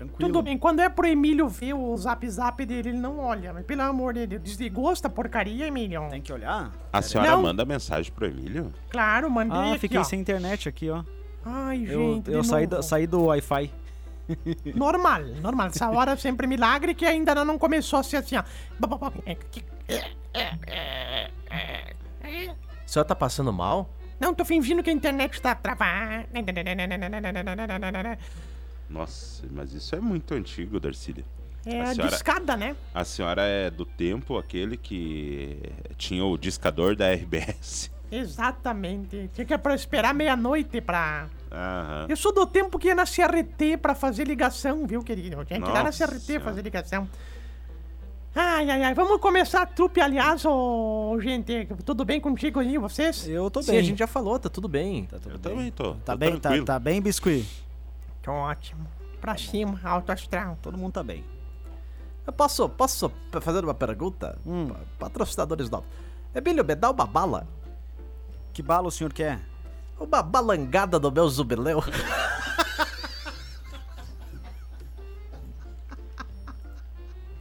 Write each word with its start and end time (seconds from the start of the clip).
Tranquilo. 0.00 0.28
Tudo 0.32 0.42
bem, 0.42 0.56
quando 0.56 0.80
é 0.80 0.88
pro 0.88 1.06
Emílio 1.06 1.46
ver 1.46 1.74
o 1.74 1.94
zap 1.94 2.26
zap 2.30 2.64
dele, 2.64 2.88
ele 2.90 2.98
não 2.98 3.18
olha. 3.18 3.52
Mas 3.52 3.66
pelo 3.66 3.82
amor 3.82 4.14
de 4.14 4.26
Deus, 4.26 4.42
desligou 4.42 4.90
essa 4.90 5.10
porcaria, 5.10 5.66
Emílio? 5.66 6.08
Tem 6.08 6.22
que 6.22 6.32
olhar? 6.32 6.72
A 6.90 7.02
senhora 7.02 7.30
Não. 7.32 7.42
manda 7.42 7.66
mensagem 7.66 8.10
pro 8.10 8.24
Emílio? 8.26 8.72
Claro, 8.88 9.30
mandei 9.30 9.58
Ah, 9.58 9.70
aqui, 9.72 9.78
fiquei 9.80 9.98
ó. 9.98 10.04
sem 10.04 10.18
internet 10.18 10.68
aqui, 10.70 10.88
ó. 10.88 11.04
Ai, 11.44 11.84
Eu, 11.86 12.14
gente, 12.14 12.30
eu 12.30 12.42
saí, 12.42 12.66
do, 12.66 12.82
saí 12.82 13.06
do 13.06 13.24
Wi-Fi. 13.26 13.70
Normal, 14.74 15.20
normal. 15.42 15.66
Essa 15.66 15.90
hora 15.90 16.12
é 16.12 16.16
sempre 16.16 16.46
milagre 16.46 16.94
que 16.94 17.04
ainda 17.04 17.34
não 17.44 17.58
começou 17.58 17.98
a 17.98 18.02
ser 18.02 18.16
assim, 18.18 18.36
ó. 18.36 18.42
O 22.86 22.88
senhor 22.88 23.04
tá 23.04 23.14
passando 23.14 23.52
mal? 23.52 23.90
Não, 24.18 24.32
tô 24.34 24.44
fingindo 24.46 24.82
que 24.82 24.88
a 24.88 24.92
internet 24.92 25.42
tá 25.42 25.54
travada. 25.54 26.26
Nossa, 28.90 29.46
mas 29.50 29.72
isso 29.72 29.94
é 29.94 30.00
muito 30.00 30.34
antigo, 30.34 30.78
Darcília. 30.80 31.24
É 31.64 31.80
A 31.80 31.84
a 31.84 31.94
senhora- 31.94 32.10
discada, 32.10 32.56
né? 32.56 32.74
A 32.92 33.04
senhora 33.04 33.42
é 33.42 33.70
do 33.70 33.84
tempo 33.84 34.36
aquele 34.36 34.76
que 34.76 35.58
tinha 35.96 36.24
o 36.24 36.36
discador 36.36 36.96
da 36.96 37.12
RBS. 37.12 37.90
Exatamente. 38.10 39.30
Tinha 39.32 39.44
que 39.44 39.56
pra 39.58 39.74
esperar 39.74 40.12
meia-noite 40.12 40.80
pra. 40.80 41.28
Aham. 41.52 42.06
Eu 42.08 42.16
sou 42.16 42.32
do 42.34 42.44
tempo 42.46 42.78
que 42.78 42.88
ia 42.88 42.94
na 42.94 43.04
CRT 43.04 43.76
pra 43.76 43.94
fazer 43.94 44.26
ligação, 44.26 44.84
viu, 44.86 45.02
querido? 45.04 45.36
Eu 45.36 45.44
tinha 45.44 45.60
que 45.60 45.64
ir 45.64 45.68
lá 45.72 45.78
na 45.78 45.84
Nossa 45.84 46.06
CRT 46.06 46.20
Senhora. 46.20 46.44
fazer 46.44 46.62
ligação. 46.62 47.08
Ai, 48.34 48.70
ai, 48.70 48.82
ai. 48.84 48.94
Vamos 48.94 49.20
começar 49.20 49.62
a 49.62 49.66
trupe, 49.66 50.00
aliás, 50.00 50.44
ô, 50.44 51.18
gente. 51.20 51.66
Tudo 51.84 52.04
bem 52.04 52.20
contigo 52.20 52.58
aí, 52.60 52.78
vocês? 52.78 53.28
Eu 53.28 53.50
tô 53.50 53.62
Sim, 53.62 53.72
bem. 53.72 53.80
a 53.80 53.82
gente 53.82 53.98
já 53.98 54.06
falou, 54.06 54.38
tá 54.38 54.48
tudo 54.48 54.66
bem. 54.68 55.04
Tá 55.04 55.18
tudo 55.18 55.34
Eu 55.34 55.38
bem. 55.38 55.52
também 55.52 55.70
tô. 55.72 55.94
Tá 55.96 56.12
tô 56.12 56.18
bem, 56.18 56.32
tá, 56.32 56.40
tranquilo. 56.40 56.64
tá 56.66 56.78
bem, 56.78 57.00
Biscuit? 57.02 57.46
Tô 58.22 58.32
ótimo. 58.32 58.86
Pra 59.20 59.36
cima, 59.36 59.80
alto 59.84 60.10
astral. 60.12 60.56
Todo 60.62 60.78
mundo 60.78 60.92
tá 60.94 61.02
bem. 61.02 61.24
Eu 62.26 62.32
posso, 62.32 62.68
posso 62.68 63.10
fazer 63.40 63.64
uma 63.64 63.74
pergunta? 63.74 64.38
Hum. 64.46 64.68
Pa- 64.68 64.76
Patrocinadores 65.08 65.68
novos. 65.70 65.86
Emílio, 66.34 66.64
me 66.64 66.74
dá 66.74 66.90
uma 66.90 67.06
bala? 67.06 67.46
Que 68.52 68.62
bala 68.62 68.88
o 68.88 68.90
senhor 68.90 69.12
quer? 69.12 69.40
Uma 69.98 70.22
balangada 70.22 70.98
do 70.98 71.10
meu 71.10 71.28
jubileu. 71.28 71.82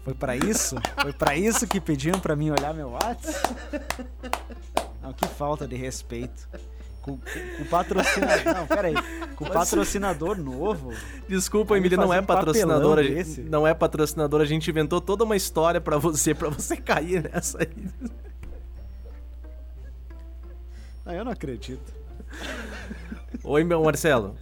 Foi 0.04 0.14
pra 0.14 0.36
isso? 0.36 0.76
Foi 1.02 1.14
pra 1.14 1.36
isso 1.36 1.68
que 1.68 1.80
pediam 1.80 2.20
pra 2.20 2.36
mim 2.36 2.50
olhar 2.50 2.74
meu 2.74 2.90
WhatsApp? 2.92 3.56
Não, 5.02 5.14
que 5.14 5.28
falta 5.28 5.68
de 5.68 5.76
respeito. 5.76 6.48
Com, 7.18 7.64
com, 7.64 7.70
patrocinador. 7.70 8.54
Não, 8.54 8.68
pera 8.68 8.88
aí. 8.88 8.96
Com 9.36 9.46
patrocinador 9.46 10.38
novo. 10.38 10.94
Desculpa, 11.28 11.74
me 11.74 11.80
Emílio, 11.80 11.98
não 11.98 12.14
é 12.14 12.20
um 12.20 12.26
patrocinador. 12.26 13.04
Gente, 13.04 13.14
desse? 13.14 13.42
não 13.42 13.66
é 13.66 13.74
patrocinador, 13.74 14.42
a 14.42 14.46
gente 14.46 14.70
inventou 14.70 15.00
toda 15.00 15.24
uma 15.24 15.36
história 15.36 15.80
pra 15.80 15.98
você, 15.98 16.34
pra 16.34 16.50
você 16.50 16.78
cair 16.78 17.24
nessa 17.24 17.60
aí. 17.60 18.12
Ah, 21.06 21.16
eu 21.16 21.26
não 21.26 21.32
acredito. 21.32 21.94
Oi, 23.44 23.64
meu 23.64 23.84
Marcelo. 23.84 24.36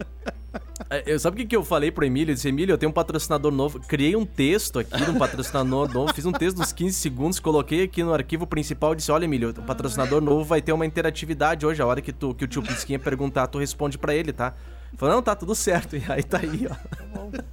É, 0.90 1.02
Eu, 1.06 1.18
sabe 1.18 1.34
o 1.34 1.38
que, 1.38 1.46
que 1.46 1.56
eu 1.56 1.64
falei 1.64 1.90
pro 1.90 2.04
Emílio? 2.04 2.32
Eu 2.32 2.34
disse, 2.34 2.48
Emílio, 2.48 2.72
eu 2.72 2.78
tenho 2.78 2.90
um 2.90 2.92
patrocinador 2.92 3.50
novo. 3.50 3.80
Criei 3.80 4.14
um 4.16 4.24
texto 4.24 4.78
aqui 4.78 4.96
de 5.04 5.10
um 5.10 5.18
patrocinador 5.18 5.88
novo. 5.92 6.12
Fiz 6.14 6.24
um 6.24 6.32
texto 6.32 6.58
dos 6.58 6.72
15 6.72 6.94
segundos, 6.94 7.40
coloquei 7.40 7.84
aqui 7.84 8.02
no 8.02 8.12
arquivo 8.12 8.46
principal 8.46 8.92
e 8.92 8.96
disse: 8.96 9.10
Olha, 9.10 9.24
Emílio, 9.24 9.50
o 9.50 9.62
patrocinador 9.62 10.20
novo 10.20 10.44
vai 10.44 10.62
ter 10.62 10.72
uma 10.72 10.86
interatividade 10.86 11.66
hoje. 11.66 11.82
A 11.82 11.86
hora 11.86 12.00
que, 12.00 12.12
tu, 12.12 12.34
que 12.34 12.44
o 12.44 12.48
tio 12.48 12.62
Pisquinha 12.62 12.98
perguntar, 12.98 13.46
tu 13.48 13.58
responde 13.58 13.98
pra 13.98 14.14
ele, 14.14 14.32
tá? 14.32 14.54
Falou, 14.96 15.16
não, 15.16 15.22
tá 15.22 15.34
tudo 15.34 15.54
certo. 15.54 15.96
E 15.98 16.02
aí 16.08 16.22
tá 16.22 16.38
aí, 16.38 16.66
ó. 16.68 17.28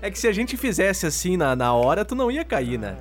É 0.00 0.10
que 0.10 0.18
se 0.18 0.26
a 0.26 0.32
gente 0.32 0.56
fizesse 0.56 1.06
assim 1.06 1.36
na, 1.36 1.54
na 1.54 1.72
hora, 1.74 2.04
tu 2.04 2.14
não 2.14 2.30
ia 2.30 2.44
cair, 2.44 2.78
né? 2.78 2.96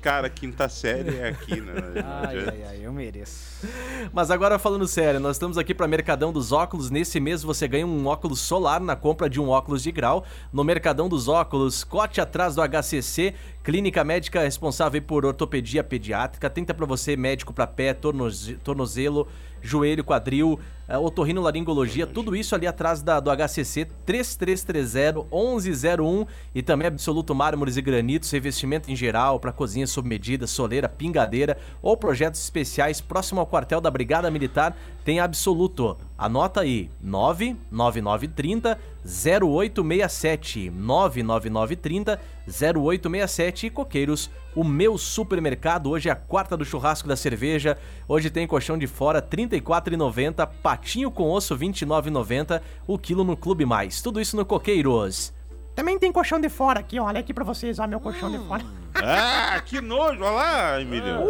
Cara, 0.00 0.30
quinta 0.30 0.68
série 0.68 1.16
é 1.16 1.28
aqui, 1.28 1.60
né? 1.60 1.72
Ai, 2.06 2.38
ai, 2.38 2.64
ai, 2.68 2.78
eu 2.82 2.92
mereço. 2.92 3.66
Mas 4.12 4.30
agora 4.30 4.58
falando 4.58 4.86
sério, 4.86 5.18
nós 5.18 5.36
estamos 5.36 5.58
aqui 5.58 5.74
para 5.74 5.88
Mercadão 5.88 6.32
dos 6.32 6.52
Óculos. 6.52 6.88
Nesse 6.90 7.18
mês 7.18 7.42
você 7.42 7.66
ganha 7.66 7.86
um 7.86 8.06
óculos 8.06 8.40
solar 8.40 8.80
na 8.80 8.94
compra 8.94 9.28
de 9.28 9.40
um 9.40 9.48
óculos 9.48 9.82
de 9.82 9.90
grau. 9.90 10.24
No 10.52 10.62
Mercadão 10.62 11.08
dos 11.08 11.26
Óculos, 11.26 11.82
cote 11.82 12.20
atrás 12.20 12.54
do 12.54 12.62
HCC, 12.62 13.34
clínica 13.68 14.02
médica 14.02 14.40
responsável 14.40 15.02
por 15.02 15.26
ortopedia 15.26 15.84
pediátrica. 15.84 16.48
Tenta 16.48 16.72
para 16.72 16.86
você 16.86 17.14
médico 17.18 17.52
para 17.52 17.66
pé, 17.66 17.92
tornoze- 17.92 18.54
tornozelo, 18.64 19.28
joelho, 19.60 20.02
quadril, 20.02 20.58
eh, 20.88 20.96
otorrinolaringologia, 20.96 22.06
tudo 22.06 22.34
isso 22.34 22.54
ali 22.54 22.66
atrás 22.66 23.02
da, 23.02 23.20
do 23.20 23.30
HCC 23.30 23.86
3330-1101 24.06 26.26
e 26.54 26.62
também 26.62 26.88
absoluto 26.88 27.34
mármores 27.34 27.76
e 27.76 27.82
granitos, 27.82 28.30
revestimento 28.30 28.90
em 28.90 28.96
geral 28.96 29.38
para 29.38 29.52
cozinha 29.52 29.86
sob 29.86 30.08
medida, 30.08 30.46
soleira, 30.46 30.88
pingadeira 30.88 31.58
ou 31.82 31.94
projetos 31.94 32.42
especiais 32.42 33.02
próximo 33.02 33.38
ao 33.38 33.46
quartel 33.46 33.82
da 33.82 33.90
Brigada 33.90 34.30
Militar 34.30 34.74
tem 35.08 35.20
absoluto. 35.20 35.96
Anota 36.18 36.60
aí, 36.60 36.90
99930 37.00 38.78
0867 39.02 40.68
99930 40.68 42.20
0867 42.46 43.66
e 43.66 43.70
Coqueiros, 43.70 44.30
o 44.54 44.62
meu 44.62 44.98
supermercado. 44.98 45.88
Hoje 45.88 46.10
é 46.10 46.12
a 46.12 46.14
quarta 46.14 46.58
do 46.58 46.64
churrasco 46.66 47.08
da 47.08 47.16
cerveja. 47.16 47.78
Hoje 48.06 48.28
tem 48.28 48.46
colchão 48.46 48.76
de 48.76 48.86
fora 48.86 49.20
R$ 49.20 49.48
34,90, 49.48 50.46
patinho 50.62 51.10
com 51.10 51.30
osso 51.30 51.54
R$ 51.54 51.68
29,90, 51.68 52.60
o 52.86 52.98
quilo 52.98 53.24
no 53.24 53.34
Clube 53.34 53.64
Mais. 53.64 54.02
Tudo 54.02 54.20
isso 54.20 54.36
no 54.36 54.44
Coqueiros. 54.44 55.32
Também 55.78 55.96
tem 55.98 56.10
colchão 56.10 56.40
de 56.40 56.48
fora 56.48 56.80
aqui, 56.80 56.98
ó. 56.98 57.04
Olha 57.04 57.20
aqui 57.20 57.32
pra 57.32 57.44
vocês, 57.44 57.78
ó, 57.78 57.86
meu 57.86 58.00
colchão 58.00 58.30
de 58.30 58.38
fora. 58.46 58.64
Ah, 59.00 59.62
que 59.64 59.80
nojo, 59.80 60.20
olha 60.24 60.30
lá, 60.30 60.80
Emílio. 60.80 61.24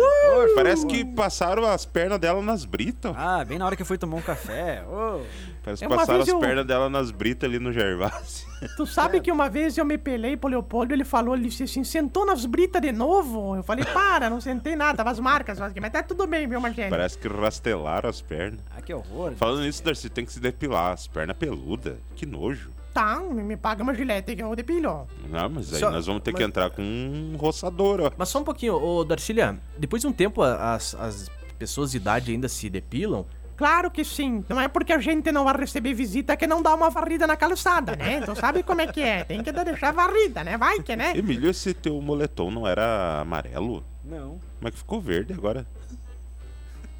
Parece 0.54 0.86
que 0.86 1.04
passaram 1.04 1.66
as 1.66 1.84
pernas 1.84 2.18
dela 2.18 2.40
nas 2.40 2.64
britas. 2.64 3.12
Ah, 3.14 3.44
bem 3.44 3.58
na 3.58 3.66
hora 3.66 3.76
que 3.76 3.82
eu 3.82 3.86
fui 3.86 3.98
tomar 3.98 4.16
um 4.16 4.22
café. 4.22 4.82
Ô, 4.88 5.20
Parece 5.62 5.80
que 5.82 5.86
uma 5.86 5.96
passaram 5.96 6.20
vez 6.20 6.28
as 6.28 6.34
eu- 6.34 6.40
pernas 6.40 6.64
dela 6.64 6.88
nas 6.88 7.10
britas 7.10 7.46
ali 7.46 7.58
no 7.58 7.70
Gervásio. 7.70 8.48
Tu 8.74 8.86
sabe 8.86 9.20
que 9.20 9.30
uma 9.30 9.50
vez 9.50 9.76
eu 9.76 9.84
me 9.84 9.98
pelei 9.98 10.34
pro 10.34 10.48
Leopoldo, 10.48 10.94
ele 10.94 11.04
falou, 11.04 11.34
ele 11.34 11.46
disse 11.48 11.64
assim, 11.64 11.84
sentou 11.84 12.24
nas 12.24 12.46
britas 12.46 12.80
de 12.80 12.90
novo? 12.90 13.56
Eu 13.56 13.62
falei, 13.62 13.84
para, 13.84 14.30
não 14.30 14.40
sentei 14.40 14.74
nada, 14.74 14.96
tava 14.96 15.10
as 15.10 15.20
marcas, 15.20 15.58
mas 15.58 15.70
mas 15.78 15.92
tá 15.92 16.02
tudo 16.02 16.26
bem, 16.26 16.48
viu, 16.48 16.58
Marcelo? 16.62 16.88
Parece 16.88 17.18
que 17.18 17.28
rastelaram 17.28 18.08
as 18.08 18.22
pernas. 18.22 18.60
ah, 18.74 18.80
que 18.80 18.94
horror. 18.94 19.32
Falando 19.36 19.60
nisso, 19.60 19.84
Darcy, 19.84 20.08
tem 20.08 20.24
que 20.24 20.32
se 20.32 20.40
depilar. 20.40 20.92
As 20.94 21.06
pernas 21.06 21.36
peludas. 21.36 21.98
Que 22.16 22.24
nojo. 22.24 22.70
Tá, 22.98 23.20
me 23.20 23.56
paga 23.56 23.80
uma 23.80 23.94
gilete 23.94 24.34
que 24.34 24.42
eu 24.42 24.56
depilho. 24.56 25.06
Não, 25.30 25.48
mas 25.48 25.72
aí 25.72 25.78
Só- 25.78 25.88
nós 25.88 26.04
vamos 26.06 26.20
ter 26.20 26.32
que 26.32 26.40
mas- 26.40 26.48
entrar 26.48 26.68
com 26.70 26.82
um 26.82 27.36
roçador, 27.36 28.00
ó. 28.00 28.10
Mas 28.18 28.28
só 28.28 28.40
um 28.40 28.44
pouquinho, 28.44 28.74
ô 28.74 29.04
Darcília, 29.04 29.56
depois 29.78 30.02
de 30.02 30.08
um 30.08 30.12
tempo 30.12 30.42
as, 30.42 30.96
as 30.96 31.30
pessoas 31.56 31.92
de 31.92 31.98
idade 31.98 32.32
ainda 32.32 32.48
se 32.48 32.68
depilam? 32.68 33.24
Claro 33.56 33.88
que 33.88 34.04
sim, 34.04 34.44
não 34.48 34.60
é 34.60 34.66
porque 34.66 34.92
a 34.92 34.98
gente 34.98 35.30
não 35.30 35.44
vai 35.44 35.56
receber 35.56 35.94
visita 35.94 36.36
que 36.36 36.44
não 36.44 36.60
dá 36.60 36.74
uma 36.74 36.90
varrida 36.90 37.24
na 37.24 37.36
calçada, 37.36 37.94
né? 37.94 38.20
Tu 38.20 38.34
sabe 38.34 38.64
como 38.64 38.80
é 38.80 38.88
que 38.88 39.00
é, 39.00 39.22
tem 39.22 39.44
que 39.44 39.52
deixar 39.52 39.92
varrida, 39.92 40.42
né? 40.42 40.56
Vai 40.58 40.82
que, 40.82 40.96
né? 40.96 41.16
Emílio, 41.16 41.48
esse 41.50 41.72
teu 41.74 42.00
moletom 42.02 42.50
não 42.50 42.66
era 42.66 43.20
amarelo? 43.20 43.84
Não. 44.04 44.40
Como 44.58 44.66
é 44.66 44.70
que 44.72 44.76
ficou 44.76 45.00
verde 45.00 45.32
agora? 45.32 45.64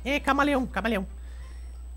É, 0.05 0.21
camaleão, 0.21 0.65
camaleão. 0.65 1.05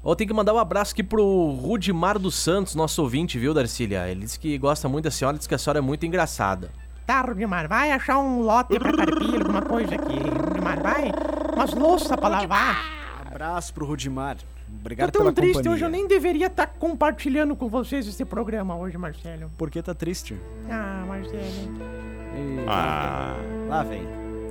Ó, 0.03 0.15
tem 0.15 0.25
que 0.27 0.33
mandar 0.33 0.53
um 0.53 0.57
abraço 0.57 0.93
aqui 0.93 1.03
pro 1.03 1.23
Rudimar 1.51 2.17
dos 2.17 2.35
Santos, 2.35 2.73
nosso 2.73 3.01
ouvinte, 3.03 3.37
viu, 3.37 3.53
Darcília? 3.53 4.07
Ele 4.09 4.21
disse 4.21 4.39
que 4.39 4.57
gosta 4.57 4.89
muito 4.89 5.05
da 5.05 5.11
senhora, 5.11 5.37
diz 5.37 5.45
que 5.45 5.53
a 5.53 5.57
senhora 5.59 5.77
é 5.77 5.81
muito 5.81 6.05
engraçada. 6.05 6.71
Tá, 7.05 7.21
Rudimar, 7.21 7.67
vai 7.67 7.91
achar 7.91 8.17
um 8.17 8.41
lote 8.41 8.79
pra 8.79 8.91
carpir, 8.93 9.35
alguma 9.41 9.61
coisa 9.61 9.95
aqui. 9.95 10.15
Rudimar, 10.17 10.81
vai. 10.81 11.11
Umas 11.55 11.73
louças 11.73 12.15
pra 12.17 12.29
lavar. 12.29 12.83
Abraço 13.27 13.73
pro 13.73 13.85
Rudimar. 13.85 14.37
Tô 14.37 14.43
Obrigado 14.79 15.11
tão 15.11 15.21
pela 15.21 15.33
triste 15.33 15.55
companhia. 15.57 15.71
hoje, 15.75 15.83
eu 15.85 15.89
nem 15.89 16.07
deveria 16.07 16.47
estar 16.47 16.65
compartilhando 16.65 17.55
com 17.55 17.67
vocês 17.69 18.07
esse 18.07 18.25
programa 18.25 18.75
hoje, 18.75 18.97
Marcelo. 18.97 19.51
Por 19.57 19.69
que 19.69 19.81
tá 19.83 19.93
triste? 19.93 20.35
Ah, 20.69 21.03
Marcelo. 21.07 21.43
Ih, 21.43 22.65
Ah, 22.67 23.35
Lá 23.67 23.83
vem. 23.83 24.07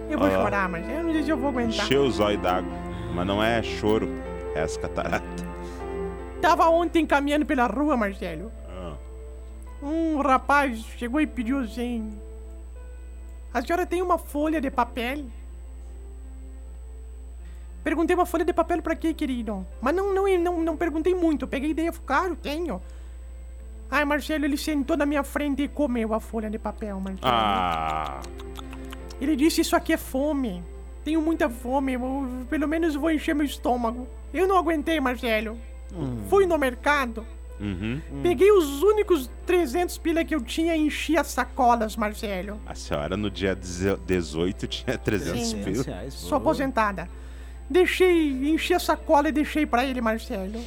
Eu 0.09 0.19
vou 0.19 0.29
Ah. 0.29 0.31
chorar, 0.31 0.69
Marcelo. 0.69 0.99
Eu 0.99 1.05
não 1.05 1.13
sei 1.13 1.23
se 1.25 1.31
eu 1.31 1.37
vou 1.39 1.49
aguentar. 1.49 1.85
encheu 1.87 2.03
o 2.05 2.11
zóio 2.11 2.39
d'água. 2.39 2.71
Mas 3.15 3.27
não 3.27 3.43
é 3.43 3.63
choro, 3.63 4.09
as 4.59 4.77
cataratas. 4.77 5.45
Tava 6.41 6.69
ontem 6.69 7.07
caminhando 7.07 7.45
pela 7.45 7.67
rua, 7.67 7.97
Marcelo. 7.97 8.51
Ah. 8.69 8.97
Um 9.83 10.21
rapaz 10.21 10.79
chegou 10.97 11.21
e 11.21 11.27
pediu 11.27 11.59
assim: 11.61 12.11
A 13.53 13.61
senhora 13.63 13.87
tem 13.87 14.01
uma 14.03 14.19
folha 14.19 14.61
de 14.61 14.71
papel? 14.71 15.25
Perguntei 17.83 18.15
uma 18.15 18.27
folha 18.27 18.45
de 18.45 18.53
papel 18.53 18.83
pra 18.83 18.95
quê, 18.95 19.15
querido? 19.15 19.67
Mas 19.81 19.95
não, 19.95 20.15
não, 20.15 20.39
não, 20.39 20.61
não 20.63 20.77
perguntei 20.77 21.15
muito. 21.15 21.47
Peguei 21.47 21.71
ideia 21.71 21.93
claro, 21.93 22.37
tenho. 22.37 22.81
Ai, 23.91 24.05
Marcelo, 24.05 24.45
ele 24.45 24.57
sentou 24.57 24.97
na 24.97 25.07
minha 25.07 25.25
frente 25.25 25.63
e 25.63 25.69
comeu 25.69 26.13
a 26.15 26.21
folha 26.21 26.51
de 26.51 26.59
papel, 26.59 27.01
Marcelo. 27.01 27.21
Ah. 27.25 28.21
Ele 29.21 29.35
disse: 29.37 29.61
Isso 29.63 29.75
aqui 29.77 29.93
é 29.93 29.97
fome. 29.97 30.63
Tenho 31.05 31.21
muita 31.23 31.49
fome. 31.49 31.95
eu- 31.95 32.47
pelo 32.49 32.69
menos 32.69 32.95
vou 32.95 33.11
encher 33.11 33.35
meu 33.35 33.45
estômago. 33.47 34.07
Eu 34.33 34.47
não 34.47 34.57
aguentei, 34.57 35.01
Marcelo. 35.01 35.59
Fui 36.29 36.47
no 36.47 36.57
mercado. 36.59 37.27
Uhum. 37.61 38.01
Peguei 38.23 38.51
os 38.53 38.83
únicos 38.83 39.31
300 39.45 39.99
pila 39.99 40.25
que 40.25 40.35
eu 40.35 40.41
tinha 40.41 40.75
e 40.75 40.81
enchi 40.87 41.17
as 41.19 41.27
sacolas, 41.27 41.95
Marcelo. 41.97 42.59
A 42.67 42.75
senhora 42.75 43.17
no 43.19 43.31
dia 43.31 43.55
deze- 43.55 43.97
18 44.07 44.67
tinha 44.67 44.97
300 44.97 45.49
Sim. 45.49 45.63
pila. 45.63 45.83
reais, 45.83 46.15
Sou 46.15 46.39
aposentada. 46.39 47.09
Deixei, 47.69 48.51
enchi 48.51 48.73
a 48.73 48.79
sacola 48.81 49.29
e 49.29 49.33
deixei 49.33 49.67
pra 49.67 49.85
ele, 49.85 50.01
Marcelo. 50.01 50.61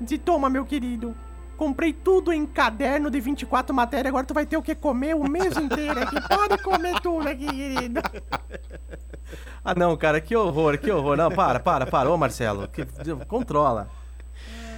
Disse, 0.00 0.18
toma, 0.18 0.50
meu 0.50 0.64
querido. 0.64 1.14
Comprei 1.56 1.92
tudo 1.92 2.32
em 2.32 2.44
caderno 2.44 3.08
de 3.08 3.20
24 3.20 3.72
matérias, 3.72 4.08
agora 4.08 4.26
tu 4.26 4.34
vai 4.34 4.44
ter 4.44 4.56
o 4.56 4.62
que 4.62 4.74
comer 4.74 5.14
o 5.14 5.28
mês 5.30 5.56
inteiro 5.60 6.02
aqui. 6.02 6.16
Pode 6.28 6.60
comer 6.64 6.98
tudo 7.00 7.28
aqui, 7.28 7.46
querido. 7.46 8.00
Ah, 9.64 9.74
não, 9.74 9.96
cara, 9.96 10.20
que 10.20 10.34
horror, 10.34 10.76
que 10.78 10.90
horror. 10.90 11.16
Não, 11.16 11.30
para, 11.30 11.60
para, 11.60 11.86
para. 11.86 12.10
Ô, 12.10 12.16
Marcelo, 12.16 12.66
que- 12.68 12.84
controla. 13.26 13.88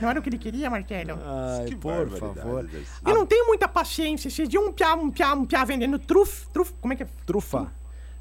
Não 0.00 0.10
era 0.10 0.18
o 0.18 0.22
que 0.22 0.28
ele 0.28 0.38
queria, 0.38 0.68
Marcelo? 0.68 1.18
Ai, 1.24 1.66
Que 1.66 1.76
por 1.76 2.08
favor. 2.10 2.68
Eu 3.06 3.14
não 3.14 3.24
tenho 3.24 3.46
muita 3.46 3.66
paciência. 3.68 4.28
Esses 4.28 4.48
dias 4.48 4.62
um 4.62 4.72
piá, 4.72 4.94
um 4.94 5.10
piá, 5.10 5.32
um 5.34 5.44
piá 5.46 5.64
vendendo 5.64 5.98
truf, 5.98 6.46
truf, 6.52 6.72
como 6.80 6.92
é 6.92 6.96
que 6.96 7.04
é? 7.04 7.06
Trufa. 7.24 7.72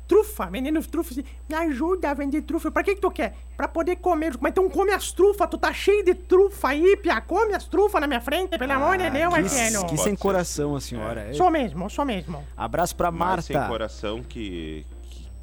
Trufa, 0.07 0.45
vendendo 0.47 0.85
trufa. 0.85 1.11
assim, 1.11 1.23
Me 1.49 1.55
ajuda 1.55 2.11
a 2.11 2.13
vender 2.13 2.43
trufa. 2.43 2.69
Pra 2.71 2.83
que 2.83 2.93
que 2.95 3.01
tu 3.01 3.09
quer? 3.09 3.35
Pra 3.57 3.67
poder 3.67 3.95
comer. 3.97 4.37
Mas 4.39 4.51
então 4.51 4.69
come 4.69 4.91
as 4.91 5.11
trufas, 5.11 5.47
tu 5.49 5.57
tá 5.57 5.73
cheio 5.73 6.03
de 6.05 6.13
trufa 6.13 6.69
aí, 6.69 6.95
piá. 6.97 7.19
Come 7.19 7.53
as 7.55 7.65
trufas 7.65 7.99
na 7.99 8.07
minha 8.07 8.21
frente, 8.21 8.57
pelo 8.57 8.71
amor 8.71 8.97
de 8.97 9.09
Deus, 9.09 9.33
Que, 9.33 9.41
Marcelo. 9.41 9.85
que 9.87 9.97
sem 9.97 10.15
coração 10.15 10.75
a 10.75 10.79
senhora. 10.81 11.21
é. 11.29 11.33
Sou 11.33 11.49
mesmo, 11.49 11.89
sou 11.89 12.05
mesmo. 12.05 12.43
Abraço 12.55 12.95
pra 12.95 13.09
Mais 13.11 13.45
sem 13.45 13.55
Marta. 13.55 13.69
coração 13.71 14.21
que, 14.21 14.85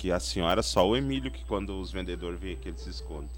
que, 0.01 0.11
a 0.11 0.19
senhora, 0.19 0.63
só 0.63 0.89
o 0.89 0.97
Emílio, 0.97 1.31
que 1.31 1.45
quando 1.45 1.79
os 1.79 1.93
vendedores 1.93 2.41
veem 2.41 2.55
aqui, 2.55 2.69
ele 2.71 2.79
se 2.79 2.89
esconde. 2.89 3.29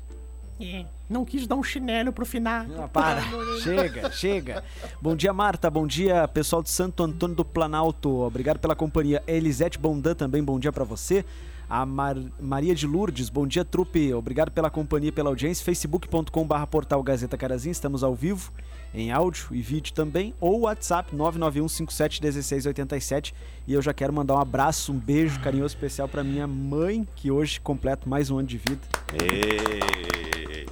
É, 0.61 0.85
não 1.11 1.25
quis 1.25 1.45
dar 1.45 1.57
um 1.57 1.63
chinelo 1.63 2.13
pro 2.13 2.25
final. 2.25 2.65
Ah, 2.79 2.87
para, 2.87 3.21
chega, 3.65 4.13
chega. 4.13 4.65
Bom 5.01 5.17
dia, 5.17 5.33
Marta. 5.33 5.69
Bom 5.69 5.89
dia, 5.89 6.29
pessoal 6.29 6.63
de 6.63 6.71
Santo 6.71 7.03
Antônio 7.03 7.35
do 7.35 7.45
Planalto. 7.45 8.21
Obrigado 8.21 8.61
pela 8.61 8.77
companhia. 8.77 9.21
Elisete 9.27 9.77
Bondan 9.77 10.15
também, 10.15 10.41
bom 10.45 10.61
dia 10.61 10.71
pra 10.73 10.85
você. 10.85 11.25
A 11.69 11.85
Mar- 11.85 12.17
Maria 12.39 12.75
de 12.77 12.87
Lourdes, 12.87 13.29
bom 13.29 13.45
dia, 13.45 13.65
trupe. 13.65 14.15
Obrigado 14.15 14.53
pela 14.53 14.71
companhia 14.71 15.09
e 15.09 15.13
pela 15.13 15.31
audiência. 15.31 15.65
facebook.com.br 15.65 16.67
portal 16.71 17.03
Gazeta 17.03 17.37
Carazinho. 17.37 17.73
Estamos 17.73 18.05
ao 18.05 18.15
vivo, 18.15 18.53
em 18.95 19.11
áudio 19.11 19.47
e 19.53 19.61
vídeo 19.63 19.93
também. 19.93 20.33
Ou 20.41 20.61
WhatsApp 20.61 21.15
991571687. 21.17 23.33
E 23.67 23.73
eu 23.73 23.83
já 23.83 23.93
quero 23.95 24.13
mandar 24.13 24.35
um 24.35 24.41
abraço, 24.41 24.93
um 24.93 24.99
beijo 24.99 25.41
carinhoso 25.41 25.75
especial 25.75 26.09
pra 26.09 26.23
minha 26.25 26.47
mãe, 26.47 27.07
que 27.15 27.31
hoje 27.31 27.61
completa 27.61 28.09
mais 28.09 28.31
um 28.31 28.39
ano 28.39 28.49
de 28.49 28.59
vida. 28.59 28.81
Ê! 29.15 29.83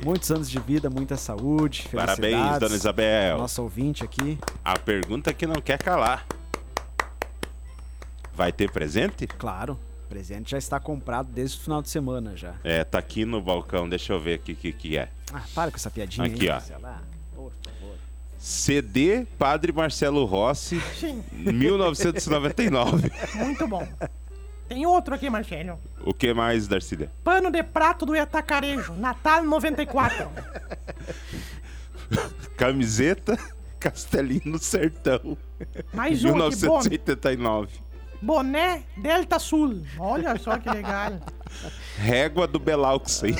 Muitos 0.05 0.31
anos 0.31 0.51
de 0.51 0.59
vida, 0.59 0.89
muita 0.89 1.15
saúde, 1.17 1.87
Parabéns, 1.93 2.59
dona 2.59 2.75
Isabel. 2.75 3.37
Nosso 3.37 3.63
ouvinte 3.63 4.03
aqui. 4.03 4.39
A 4.65 4.79
pergunta 4.79 5.33
que 5.35 5.47
não 5.47 5.61
quer 5.61 5.77
calar. 5.79 6.27
Vai 8.35 8.51
ter 8.51 8.71
presente? 8.71 9.27
Claro, 9.27 9.79
o 10.07 10.09
presente 10.09 10.53
já 10.53 10.59
está 10.59 10.81
comprado 10.81 11.31
desde 11.31 11.59
o 11.59 11.61
final 11.61 11.83
de 11.83 11.91
semana 11.91 12.35
já. 12.35 12.55
É, 12.65 12.83
tá 12.83 12.99
aqui 12.99 13.27
no 13.27 13.43
balcão, 13.43 13.87
deixa 13.87 14.15
eu 14.15 14.21
ver 14.21 14.35
aqui 14.35 14.53
o 14.53 14.57
que, 14.57 14.73
que 14.73 14.97
é. 14.97 15.11
Ah, 15.33 15.43
para 15.55 15.71
com 15.71 15.77
essa 15.77 15.91
piadinha 15.91 16.27
Aqui, 16.27 16.49
aí, 16.49 16.59
ó. 16.83 16.95
CD 18.41 19.27
Padre 19.39 19.71
Marcelo 19.71 20.25
Rossi, 20.25 20.81
Sim, 20.99 21.23
1999. 21.33 23.13
muito 23.35 23.69
bom. 23.69 23.87
Tem 24.67 24.87
outro 24.87 25.15
aqui, 25.15 25.29
Marcelo. 25.29 25.79
o 26.05 26.15
que 26.15 26.33
mais, 26.33 26.67
Darcília? 26.67 27.13
Pano 27.23 27.51
de 27.51 27.63
prato 27.63 28.07
do 28.07 28.17
Etacarejo, 28.17 28.95
Natal 28.95 29.45
94. 29.45 30.29
Camiseta 32.57 33.39
Castelinho 33.79 34.43
no 34.47 34.59
Sertão, 34.59 35.37
Mais 35.93 36.25
um 36.25 36.31
aqui, 36.31 36.67
bom. 36.67 36.79
1989. 36.83 37.90
Boné 38.21 38.85
Delta 38.97 39.39
Sul. 39.39 39.83
Olha 39.99 40.39
só 40.39 40.59
que 40.59 40.69
legal. 40.69 41.19
Régua 41.97 42.47
do 42.47 42.59
Belauxen. 42.59 43.35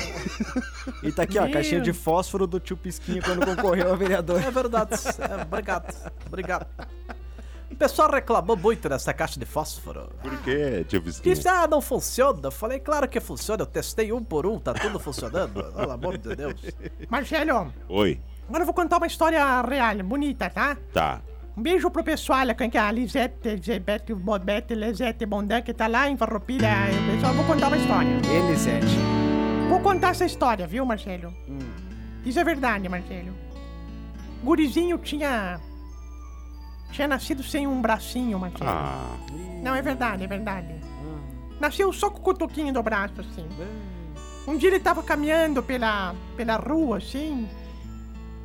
E 1.03 1.11
tá 1.11 1.23
aqui, 1.23 1.37
ó, 1.37 1.41
a 1.41 1.45
Meu. 1.45 1.53
caixinha 1.53 1.81
de 1.81 1.93
fósforo 1.93 2.45
do 2.45 2.59
tio 2.59 2.75
Pisquinha 2.75 3.21
quando 3.21 3.45
concorreu 3.45 3.93
a 3.93 3.95
vereador. 3.95 4.41
É 4.41 4.51
verdade. 4.51 4.93
É, 5.19 5.41
obrigado. 5.43 6.11
Obrigado. 6.25 6.67
O 7.71 7.75
pessoal 7.75 8.11
reclamou 8.11 8.57
muito 8.57 8.89
dessa 8.89 9.13
caixa 9.13 9.39
de 9.39 9.45
fósforo. 9.45 10.09
Por 10.21 10.37
quê, 10.43 10.85
tio 10.87 11.01
Bisquinho? 11.01 11.35
Disse, 11.35 11.47
ah, 11.47 11.67
não 11.67 11.81
funciona. 11.81 12.39
Eu 12.43 12.51
falei, 12.51 12.79
claro 12.79 13.07
que 13.07 13.19
funciona. 13.19 13.63
Eu 13.63 13.67
testei 13.67 14.11
um 14.11 14.23
por 14.23 14.45
um, 14.45 14.59
tá 14.59 14.73
tudo 14.73 14.99
funcionando. 14.99 15.63
Pelo 15.63 15.91
amor 15.91 16.17
de 16.17 16.35
Deus. 16.35 16.61
Marcelo, 17.09 17.73
Oi, 17.87 18.19
agora 18.47 18.63
eu 18.63 18.65
vou 18.65 18.73
contar 18.73 18.97
uma 18.97 19.07
história 19.07 19.61
real, 19.61 20.03
bonita, 20.03 20.49
tá? 20.49 20.77
tá. 20.93 21.21
Um 21.55 21.61
beijo 21.61 21.91
pro 21.91 22.03
pessoal, 22.03 22.47
que 22.55 22.77
é 22.77 22.81
a 22.81 22.91
Lisete, 22.91 23.55
Lisete, 23.55 24.13
Bobete, 24.13 24.73
Lisete 24.73 25.25
Bondan, 25.25 25.61
que 25.61 25.73
tá 25.73 25.87
lá 25.87 26.09
em 26.09 26.15
Farroupilha. 26.15 26.69
Eu, 26.89 27.13
pessoal, 27.13 27.33
vou 27.33 27.45
contar 27.45 27.67
uma 27.67 27.77
história. 27.77 28.09
Elisete. 28.33 28.97
Vou 29.67 29.79
contar 29.81 30.09
essa 30.11 30.25
história, 30.25 30.65
viu, 30.65 30.85
Marcelo? 30.85 31.33
Isso 32.25 32.39
é 32.39 32.43
verdade, 32.43 32.87
Marcelo. 32.87 33.33
Gurizinho 34.43 34.97
tinha... 34.97 35.59
Tinha 36.91 37.07
nascido 37.07 37.43
sem 37.43 37.67
um 37.67 37.81
bracinho, 37.81 38.39
Marcelo. 38.39 38.69
Ah, 38.69 39.17
Não, 39.61 39.75
é 39.75 39.81
verdade, 39.81 40.23
é 40.23 40.27
verdade. 40.27 40.75
Nasceu 41.59 41.91
só 41.93 42.09
com 42.09 42.19
o 42.19 42.21
cotoquinho 42.21 42.73
do 42.73 42.81
braço, 42.81 43.21
assim. 43.21 43.47
Um 44.47 44.57
dia 44.57 44.69
ele 44.69 44.79
tava 44.79 45.03
caminhando 45.03 45.61
pela, 45.61 46.15
pela 46.35 46.55
rua, 46.55 46.97
assim. 46.97 47.47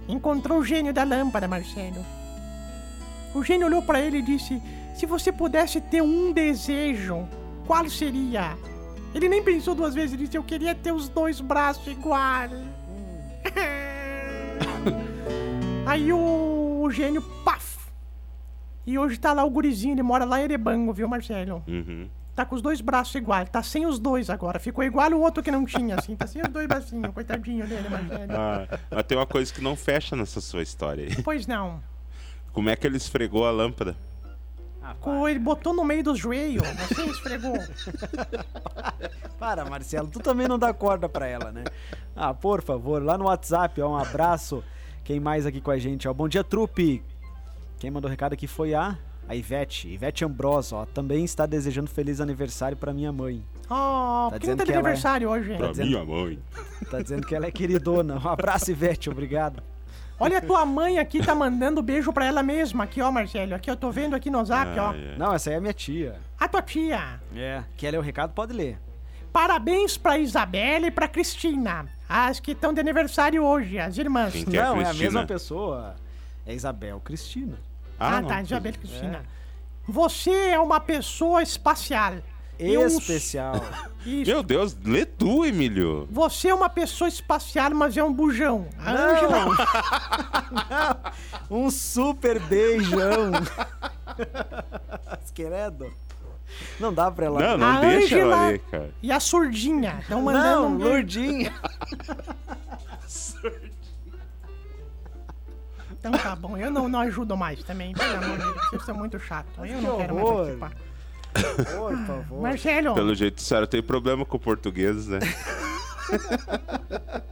Encontrou 0.09 0.59
o 0.59 0.65
gênio 0.65 0.93
da 0.93 1.03
lâmpada, 1.03 1.49
Marcelo. 1.49 2.05
O 3.35 3.43
gênio 3.43 3.67
olhou 3.67 3.83
pra 3.83 4.01
ele 4.01 4.19
e 4.19 4.23
disse: 4.23 4.63
Se 4.95 5.07
você 5.07 5.33
pudesse 5.33 5.81
ter 5.81 6.03
um 6.03 6.33
desejo, 6.33 7.29
qual 7.67 7.89
seria? 7.89 8.57
Ele 9.15 9.29
nem 9.29 9.43
pensou 9.43 9.75
duas 9.75 9.95
vezes 9.95 10.15
e 10.15 10.17
disse: 10.17 10.37
Eu 10.37 10.43
queria 10.43 10.75
ter 10.75 10.93
os 10.93 11.09
dois 11.09 11.41
braços 11.41 11.87
iguais. 11.87 12.51
Aí 15.87 16.13
o, 16.13 16.81
o 16.83 16.91
gênio, 16.91 17.23
paf! 17.45 17.77
E 18.87 18.99
hoje 18.99 19.19
tá 19.19 19.33
lá 19.33 19.45
o 19.45 19.51
gurizinho, 19.51 19.95
ele 19.95 20.03
mora 20.03 20.25
lá 20.25 20.41
em 20.41 20.45
Erebango, 20.45 20.93
viu, 20.93 21.09
Marcelo? 21.09 21.63
uhum. 21.67 22.09
Tá 22.37 22.45
com 22.45 22.55
os 22.55 22.61
dois 22.61 22.83
braços 22.83 23.15
iguais, 23.15 23.49
tá 23.49 23.63
sem 23.63 23.87
os 23.87 23.99
dois 23.99 24.29
agora. 24.29 24.59
Ficou 24.59 24.85
igual 24.85 25.11
o 25.11 25.23
outro 25.23 25.43
que 25.43 25.51
não 25.51 25.65
tinha, 25.65 25.97
assim. 25.97 26.15
Tá 26.15 26.27
sem 26.27 26.43
os 26.43 26.49
dois 26.49 26.67
bracinhos, 26.67 27.11
coitadinho 27.15 27.67
dele, 27.67 27.89
Marcelo. 27.89 28.31
Ah, 28.31 28.79
mas 28.91 29.03
tem 29.05 29.17
uma 29.17 29.25
coisa 29.25 29.51
que 29.51 29.63
não 29.63 29.75
fecha 29.75 30.15
nessa 30.15 30.39
sua 30.43 30.63
história 30.63 31.07
aí. 31.07 31.23
Pois 31.23 31.47
não. 31.47 31.81
Como 32.57 32.71
é 32.71 32.75
que 32.75 32.87
ele 32.87 32.97
esfregou 32.97 33.45
a 33.47 33.51
lâmpada? 33.51 33.95
Ele 35.29 35.39
botou 35.39 35.75
no 35.75 35.85
meio 35.85 36.03
do 36.03 36.17
joelho, 36.17 36.63
você 36.89 37.05
esfregou. 37.05 37.53
Para, 39.39 39.63
Marcelo, 39.67 40.09
tu 40.09 40.21
também 40.21 40.49
não 40.49 40.59
dá 40.59 40.73
corda 40.73 41.07
pra 41.07 41.27
ela, 41.27 41.53
né? 41.53 41.65
Ah, 42.17 42.33
por 42.33 42.63
favor, 42.63 43.03
lá 43.03 43.19
no 43.19 43.27
WhatsApp, 43.27 43.79
ó, 43.83 43.91
um 43.91 43.97
abraço. 43.99 44.65
Quem 45.05 45.21
mais 45.21 45.45
aqui 45.45 45.61
com 45.61 45.71
a 45.71 45.77
gente, 45.79 46.09
ó? 46.09 46.15
Bom 46.15 46.27
dia, 46.29 46.43
trupe. 46.43 47.03
Quem 47.79 47.91
mandou 47.91 48.11
recado 48.11 48.33
aqui 48.33 48.47
foi 48.47 48.73
a, 48.73 48.97
a 49.29 49.37
Ivete, 49.37 49.87
Ivete 49.89 50.25
Ambrosa, 50.25 50.77
ó. 50.77 50.87
Também 50.87 51.27
está 51.27 51.45
desejando 51.45 51.91
feliz 51.91 52.23
aniversário 52.23 52.75
pra 52.79 52.95
minha 52.95 53.13
mãe. 53.13 53.45
Oh, 53.69 54.31
Tá 54.31 54.39
tá 54.39 54.39
de 54.39 54.49
é- 54.49 54.75
aniversário 54.77 55.29
hoje? 55.29 55.55
Pra 55.59 55.73
dizendo- 55.73 55.89
minha 55.91 56.05
mãe. 56.07 56.39
Tá 56.91 57.03
dizendo 57.03 57.27
que 57.27 57.35
ela 57.35 57.45
é 57.45 57.51
queridona. 57.51 58.19
Um 58.19 58.29
abraço, 58.29 58.71
Ivete, 58.71 59.11
obrigado. 59.11 59.63
Olha, 60.19 60.39
a 60.39 60.41
tua 60.41 60.65
mãe 60.65 60.99
aqui 60.99 61.25
tá 61.25 61.35
mandando 61.35 61.83
beijo 61.83 62.13
pra 62.13 62.25
ela 62.25 62.43
mesma. 62.43 62.85
Aqui, 62.85 63.03
ó, 63.03 63.11
Marcelo. 63.11 63.55
Aqui, 63.55 63.71
eu 63.71 63.77
tô 63.77 63.91
vendo 63.91 64.17
aqui 64.17 64.31
no 64.31 64.43
zap, 64.45 64.79
ó. 64.79 64.91
Ah, 64.91 64.97
é. 64.97 65.17
Não, 65.19 65.35
essa 65.35 65.51
aí 65.51 65.57
é 65.57 65.61
minha 65.61 65.75
tia. 65.75 66.19
A 66.39 66.49
tua 66.49 66.63
tia. 66.63 67.21
É. 67.35 67.63
Quer 67.77 67.91
ler 67.91 67.99
o 67.99 68.03
recado? 68.03 68.33
Pode 68.33 68.53
ler. 68.53 68.79
Parabéns 69.33 69.99
pra 69.99 70.19
Isabela 70.19 70.87
e 70.87 70.91
pra 70.91 71.07
Cristina. 71.07 71.87
As 72.09 72.41
que 72.41 72.53
estão 72.53 72.73
de 72.73 72.81
aniversário 72.81 73.45
hoje, 73.45 73.79
as 73.79 73.99
irmãs. 73.99 74.33
Quem 74.33 74.45
que 74.45 74.57
é 74.57 74.63
a 74.63 74.71
não, 74.71 74.77
é 74.77 74.81
a 74.81 74.85
Cristina? 74.87 75.05
mesma 75.05 75.27
pessoa. 75.27 75.97
É 76.47 76.55
Isabel 76.55 77.01
Cristina. 77.01 77.59
Ah, 77.99 78.21
não. 78.23 78.29
tá, 78.29 78.41
Isabela 78.41 78.75
e 78.75 78.79
Cristina. 78.79 79.23
Você 79.87 80.31
é 80.31 80.59
uma 80.59 80.81
pessoa 80.81 81.43
espacial. 81.43 82.15
Eu- 82.59 82.87
especial. 82.87 83.55
Isso. 84.07 84.31
Meu 84.31 84.43
Deus, 84.43 84.77
lê 84.85 85.05
tu, 85.05 85.45
Emílio. 85.45 86.07
Você 86.11 86.49
é 86.49 86.55
uma 86.55 86.71
pessoa 86.71 87.09
espacial, 87.09 87.71
mas 87.75 87.97
é 87.97 88.03
um 88.05 88.13
bujão. 88.13 88.67
A 88.79 88.93
Ângela. 88.93 89.47
Um 91.51 91.71
super 91.71 92.41
beijão. 92.41 93.33
Queredo. 95.35 95.93
Não 96.81 96.93
dá 96.95 97.11
pra 97.11 97.27
ela. 97.27 97.41
Não, 97.41 97.59
não 97.59 97.77
A 97.77 97.81
deixa 97.81 98.19
ela 98.19 98.35
Ângela 98.37 98.47
ler, 98.49 98.59
cara. 98.71 98.91
e 99.03 99.13
a 99.13 99.21
surdinha. 99.21 99.99
Estão 100.01 100.23
mandando. 100.23 100.63
Não, 100.63 100.69
um- 100.73 100.79
Lourdinha. 100.79 101.53
Então 105.91 106.13
tá 106.13 106.37
bom, 106.37 106.57
eu 106.57 106.71
não, 106.71 106.89
não 106.89 107.01
ajudo 107.01 107.37
mais 107.37 107.63
também, 107.65 107.93
pelo 107.93 108.15
amor 108.17 108.39
de 108.39 108.45
Deus, 108.45 108.69
vocês 108.71 108.85
são 108.85 108.95
muito 108.97 109.19
chatos. 109.19 109.53
Eu 109.59 109.83
não 109.83 109.93
Que 109.93 109.97
quero 110.03 110.15
mais 110.15 110.27
horror. 110.29 110.71
Participar. 111.43 111.81
Oi, 111.81 111.97
por 111.97 112.07
favor. 112.07 112.43
Marcelo, 112.43 112.95
Pelo 112.95 113.15
jeito, 113.15 113.39
a 113.41 113.43
senhora 113.43 113.67
tem 113.67 113.83
problema 113.83 114.25
com 114.25 114.37
o 114.37 114.41
português, 114.41 115.07
né? 115.07 115.19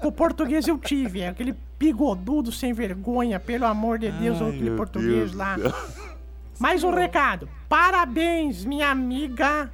o 0.03 0.11
português 0.13 0.67
eu 0.67 0.79
tive, 0.79 1.21
é 1.21 1.29
aquele 1.29 1.55
bigodudo 1.79 2.51
sem 2.53 2.73
vergonha, 2.73 3.39
pelo 3.39 3.65
amor 3.67 3.99
de 3.99 4.11
Deus, 4.11 4.41
Ai, 4.43 4.49
aquele 4.49 4.71
português 4.77 5.31
Deus 5.31 5.33
lá. 5.35 5.57
Mais 6.59 6.83
um 6.85 6.91
recado. 6.93 7.49
Parabéns, 7.69 8.65
minha 8.65 8.89
amiga 8.91 9.71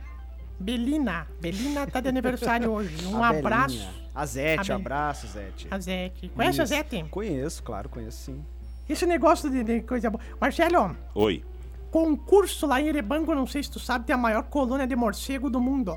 Belina. 0.58 1.26
Belina 1.40 1.86
tá 1.86 2.00
de 2.00 2.08
aniversário 2.08 2.70
hoje. 2.72 3.06
Um 3.06 3.22
A 3.22 3.28
abraço. 3.30 3.76
Belinha. 3.76 4.00
A 4.14 4.26
Zete, 4.26 4.60
A 4.60 4.64
Bel- 4.64 4.76
abraço, 4.76 5.26
Zete. 5.28 5.68
A 5.70 5.78
Zete. 5.78 6.28
Conhece 6.34 6.60
a 6.60 6.64
Isso. 6.64 6.74
Zete? 6.74 7.04
Conheço, 7.10 7.62
claro, 7.62 7.88
conheço 7.88 8.18
sim. 8.24 8.44
Esse 8.88 9.06
negócio 9.06 9.48
de, 9.48 9.62
de 9.62 9.80
coisa 9.82 10.10
boa. 10.10 10.22
Marcelo, 10.40 10.96
Oi. 11.14 11.44
Concurso 11.90 12.66
lá 12.66 12.80
em 12.80 12.86
Erebango, 12.88 13.34
não 13.34 13.46
sei 13.46 13.62
se 13.62 13.70
tu 13.70 13.78
sabe, 13.78 14.06
tem 14.06 14.14
a 14.14 14.18
maior 14.18 14.42
colônia 14.44 14.86
de 14.86 14.96
morcego 14.96 15.50
do 15.50 15.60
mundo. 15.60 15.96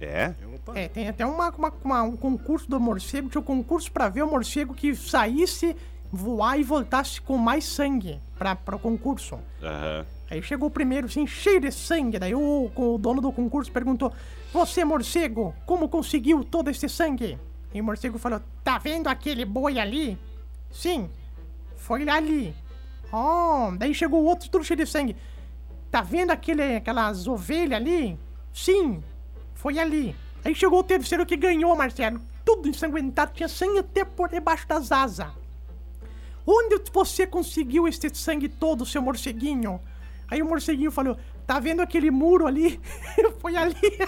É? 0.00 0.34
É, 0.74 0.88
tem 0.88 1.08
até 1.08 1.24
uma, 1.24 1.48
uma- 1.50 1.72
uma- 1.84 2.02
um 2.02 2.16
concurso 2.16 2.68
do 2.68 2.78
morcego, 2.78 3.28
tinha 3.30 3.40
um 3.40 3.44
concurso 3.44 3.90
pra 3.90 4.08
ver 4.08 4.22
o 4.22 4.30
morcego 4.30 4.74
que 4.74 4.94
saísse, 4.94 5.74
voar 6.12 6.58
e 6.58 6.62
voltasse 6.62 7.20
com 7.20 7.36
mais 7.38 7.64
sangue 7.64 8.20
pra, 8.38 8.54
pro 8.54 8.78
concurso. 8.78 9.38
Aham. 9.62 10.04
Aí 10.30 10.42
chegou 10.42 10.68
o 10.68 10.70
primeiro, 10.72 11.06
assim, 11.06 11.26
cheio 11.26 11.60
de 11.60 11.70
sangue. 11.70 12.18
Daí 12.18 12.34
o, 12.34 12.70
o 12.74 12.98
dono 12.98 13.20
do 13.20 13.30
concurso 13.32 13.70
perguntou: 13.70 14.12
Você, 14.52 14.84
morcego, 14.84 15.54
como 15.64 15.88
conseguiu 15.88 16.42
todo 16.44 16.68
esse 16.68 16.88
sangue? 16.88 17.38
E 17.72 17.80
o 17.80 17.84
morcego 17.84 18.18
falou: 18.18 18.40
Tá 18.64 18.76
vendo 18.76 19.06
aquele 19.06 19.44
boi 19.44 19.78
ali? 19.78 20.18
Sim, 20.70 21.08
foi 21.76 22.08
ali. 22.08 22.52
Oh, 23.12 23.72
daí 23.76 23.94
chegou 23.94 24.22
o 24.22 24.26
outro, 24.26 24.50
tudo 24.50 24.64
cheio 24.64 24.78
de 24.78 24.86
sangue. 24.86 25.16
Tá 25.90 26.02
vendo 26.02 26.30
aquele, 26.30 26.76
aquelas 26.76 27.26
ovelhas 27.26 27.80
ali? 27.80 28.18
Sim, 28.52 29.02
foi 29.54 29.78
ali. 29.78 30.14
Aí 30.44 30.54
chegou 30.54 30.80
o 30.80 30.84
terceiro 30.84 31.26
que 31.26 31.36
ganhou, 31.36 31.74
Marcelo. 31.76 32.20
Tudo 32.44 32.68
ensanguentado, 32.68 33.32
tinha 33.32 33.48
sangue 33.48 33.78
até 33.78 34.04
por 34.04 34.28
debaixo 34.28 34.68
das 34.68 34.92
asas. 34.92 35.28
Onde 36.46 36.80
você 36.92 37.26
conseguiu 37.26 37.88
esse 37.88 38.08
sangue 38.14 38.48
todo, 38.48 38.86
seu 38.86 39.02
morceguinho? 39.02 39.80
Aí 40.30 40.42
o 40.42 40.46
morceguinho 40.46 40.92
falou: 40.92 41.16
Tá 41.46 41.58
vendo 41.58 41.80
aquele 41.80 42.10
muro 42.10 42.46
ali? 42.46 42.78
Foi 43.40 43.56
ali. 43.56 43.74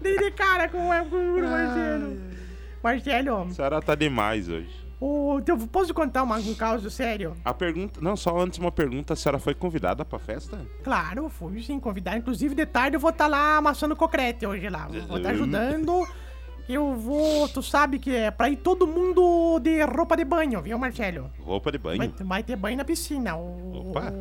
Dei 0.00 0.18
de 0.18 0.30
cara 0.32 0.68
com 0.68 0.88
o 0.88 1.06
com 1.06 1.16
o 1.16 1.22
muro, 1.22 1.48
Marcelo. 1.48 2.20
Marcelo, 2.82 3.42
A 3.42 3.54
senhora 3.54 3.82
tá 3.82 3.94
demais 3.94 4.48
hoje. 4.48 4.89
Ô, 5.00 5.40
eu 5.46 5.58
posso 5.66 5.94
contar 5.94 6.22
uma, 6.22 6.36
um 6.36 6.54
caso 6.54 6.90
sério? 6.90 7.34
A 7.44 7.54
pergunta. 7.54 8.00
Não, 8.00 8.16
só 8.16 8.38
antes 8.38 8.58
uma 8.58 8.70
pergunta: 8.72 9.14
a 9.14 9.16
senhora 9.16 9.38
foi 9.38 9.54
convidada 9.54 10.04
pra 10.04 10.18
festa? 10.18 10.60
Claro, 10.84 11.28
fui 11.28 11.62
sim 11.62 11.80
convidar. 11.80 12.16
Inclusive, 12.16 12.54
de 12.54 12.66
tarde 12.66 12.96
eu 12.96 13.00
vou 13.00 13.10
estar 13.10 13.26
lá 13.26 13.56
amassando 13.56 13.96
concrete 13.96 14.46
hoje 14.46 14.68
lá. 14.68 14.86
Vou 15.08 15.16
estar 15.18 15.30
ajudando. 15.30 16.06
Eu 16.68 16.94
vou, 16.94 17.48
tu 17.48 17.60
sabe 17.64 17.98
que 17.98 18.14
é 18.14 18.30
pra 18.30 18.48
ir 18.48 18.56
todo 18.58 18.86
mundo 18.86 19.58
de 19.58 19.82
roupa 19.82 20.16
de 20.16 20.24
banho, 20.24 20.62
viu, 20.62 20.78
Marcelo? 20.78 21.28
Roupa 21.40 21.72
de 21.72 21.78
Vai, 21.78 21.98
banho? 21.98 22.14
vai 22.20 22.42
ter 22.44 22.54
banho 22.54 22.76
na 22.76 22.84
piscina. 22.84 23.34
O, 23.36 23.90
Opa. 23.90 24.12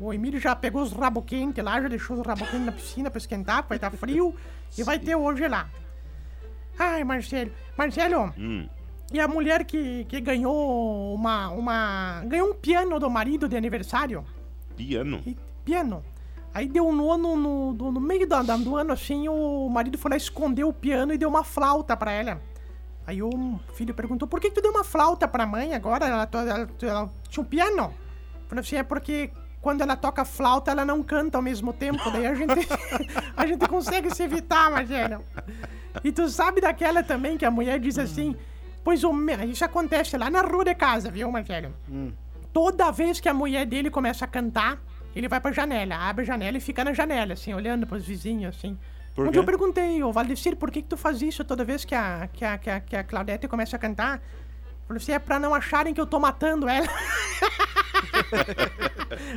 o, 0.00 0.06
o 0.06 0.12
Emílio 0.12 0.40
já 0.40 0.56
pegou 0.56 0.82
os 0.82 0.90
rabo 0.90 1.22
quentes 1.22 1.62
lá, 1.62 1.80
já 1.80 1.86
deixou 1.86 2.18
os 2.18 2.26
rabo 2.26 2.44
quentes 2.44 2.66
na 2.66 2.72
piscina 2.72 3.08
pra 3.08 3.18
esquentar, 3.18 3.64
vai 3.68 3.76
estar 3.78 3.92
frio. 3.92 4.34
e 4.76 4.82
vai 4.82 4.98
ter 4.98 5.14
hoje 5.14 5.46
lá. 5.46 5.68
Ai, 6.76 7.04
Marcelo. 7.04 7.52
Marcelo, 7.76 8.32
Hum. 8.36 8.66
E 9.12 9.20
a 9.20 9.28
mulher 9.28 9.64
que, 9.64 10.04
que 10.06 10.20
ganhou 10.20 11.14
uma, 11.14 11.48
uma. 11.50 12.22
ganhou 12.26 12.50
um 12.50 12.54
piano 12.54 12.98
do 12.98 13.10
marido 13.10 13.48
de 13.48 13.56
aniversário? 13.56 14.24
Piano. 14.76 15.22
E- 15.26 15.36
piano. 15.64 16.02
Aí 16.54 16.66
deu 16.68 16.92
no 16.92 17.10
ano, 17.10 17.36
no, 17.36 17.72
do- 17.72 17.90
no 17.92 18.00
meio 18.00 18.26
da- 18.28 18.42
do 18.42 18.76
ano, 18.76 18.92
assim, 18.92 19.28
o 19.28 19.68
marido 19.70 19.96
foi 19.96 20.10
lá 20.10 20.16
esconder 20.16 20.64
o 20.64 20.72
piano 20.72 21.12
e 21.12 21.18
deu 21.18 21.28
uma 21.28 21.44
flauta 21.44 21.96
pra 21.96 22.12
ela. 22.12 22.40
Aí 23.06 23.22
o 23.22 23.58
filho 23.74 23.94
perguntou, 23.94 24.28
por 24.28 24.38
que 24.40 24.50
tu 24.50 24.60
deu 24.60 24.70
uma 24.70 24.84
flauta 24.84 25.26
pra 25.26 25.46
mãe 25.46 25.74
agora? 25.74 26.06
Ela, 26.06 26.28
ela- 26.32 26.68
ela 26.82 27.10
tinha 27.28 27.42
um 27.42 27.46
piano? 27.46 27.92
Falou 28.48 28.60
assim, 28.60 28.76
é 28.76 28.82
porque 28.82 29.30
quando 29.62 29.80
ela 29.80 29.96
toca 29.96 30.24
flauta, 30.24 30.70
ela 30.70 30.84
não 30.84 31.02
canta 31.02 31.38
ao 31.38 31.42
mesmo 31.42 31.72
tempo. 31.72 32.10
Daí 32.10 32.26
a 32.26 32.34
gente, 32.34 32.52
a 33.36 33.46
gente 33.46 33.66
consegue 33.66 34.14
se 34.14 34.22
evitar, 34.22 34.70
Marcelo. 34.70 35.24
E 36.04 36.12
tu 36.12 36.28
sabe 36.28 36.60
daquela 36.60 37.02
também 37.02 37.36
que 37.38 37.44
a 37.44 37.50
mulher 37.50 37.78
diz 37.80 37.98
assim, 37.98 38.36
pois 38.84 39.04
o 39.04 39.12
isso 39.48 39.64
acontece 39.64 40.16
lá 40.16 40.30
na 40.30 40.42
rua 40.42 40.64
de 40.64 40.74
casa, 40.74 41.10
viu, 41.10 41.30
Marcelo? 41.30 41.74
Toda 42.52 42.90
vez 42.90 43.20
que 43.20 43.28
a 43.28 43.34
mulher 43.34 43.66
dele 43.66 43.90
começa 43.90 44.24
a 44.24 44.28
cantar, 44.28 44.78
ele 45.14 45.28
vai 45.28 45.40
pra 45.40 45.52
janela, 45.52 45.96
abre 45.96 46.22
a 46.22 46.26
janela 46.26 46.56
e 46.56 46.60
fica 46.60 46.84
na 46.84 46.92
janela, 46.92 47.34
assim, 47.34 47.54
olhando 47.54 47.86
pros 47.86 48.04
vizinhos, 48.04 48.56
assim. 48.56 48.78
Por 49.14 49.28
Onde 49.28 49.38
eu 49.38 49.44
perguntei, 49.44 50.02
ô 50.02 50.10
Valdecir, 50.10 50.56
por 50.56 50.70
que, 50.70 50.80
que 50.80 50.88
tu 50.88 50.96
faz 50.96 51.20
isso 51.20 51.44
toda 51.44 51.64
vez 51.64 51.84
que 51.84 51.94
a, 51.94 52.28
que 52.32 52.44
a, 52.44 52.56
que 52.56 52.70
a, 52.70 52.80
que 52.80 52.96
a 52.96 53.04
Claudete 53.04 53.46
começa 53.46 53.76
a 53.76 53.78
cantar? 53.78 54.22
Falou 54.86 55.00
assim, 55.00 55.12
é 55.12 55.18
pra 55.18 55.38
não 55.38 55.54
acharem 55.54 55.92
que 55.92 56.00
eu 56.00 56.06
tô 56.06 56.18
matando 56.18 56.68
ela. 56.68 56.86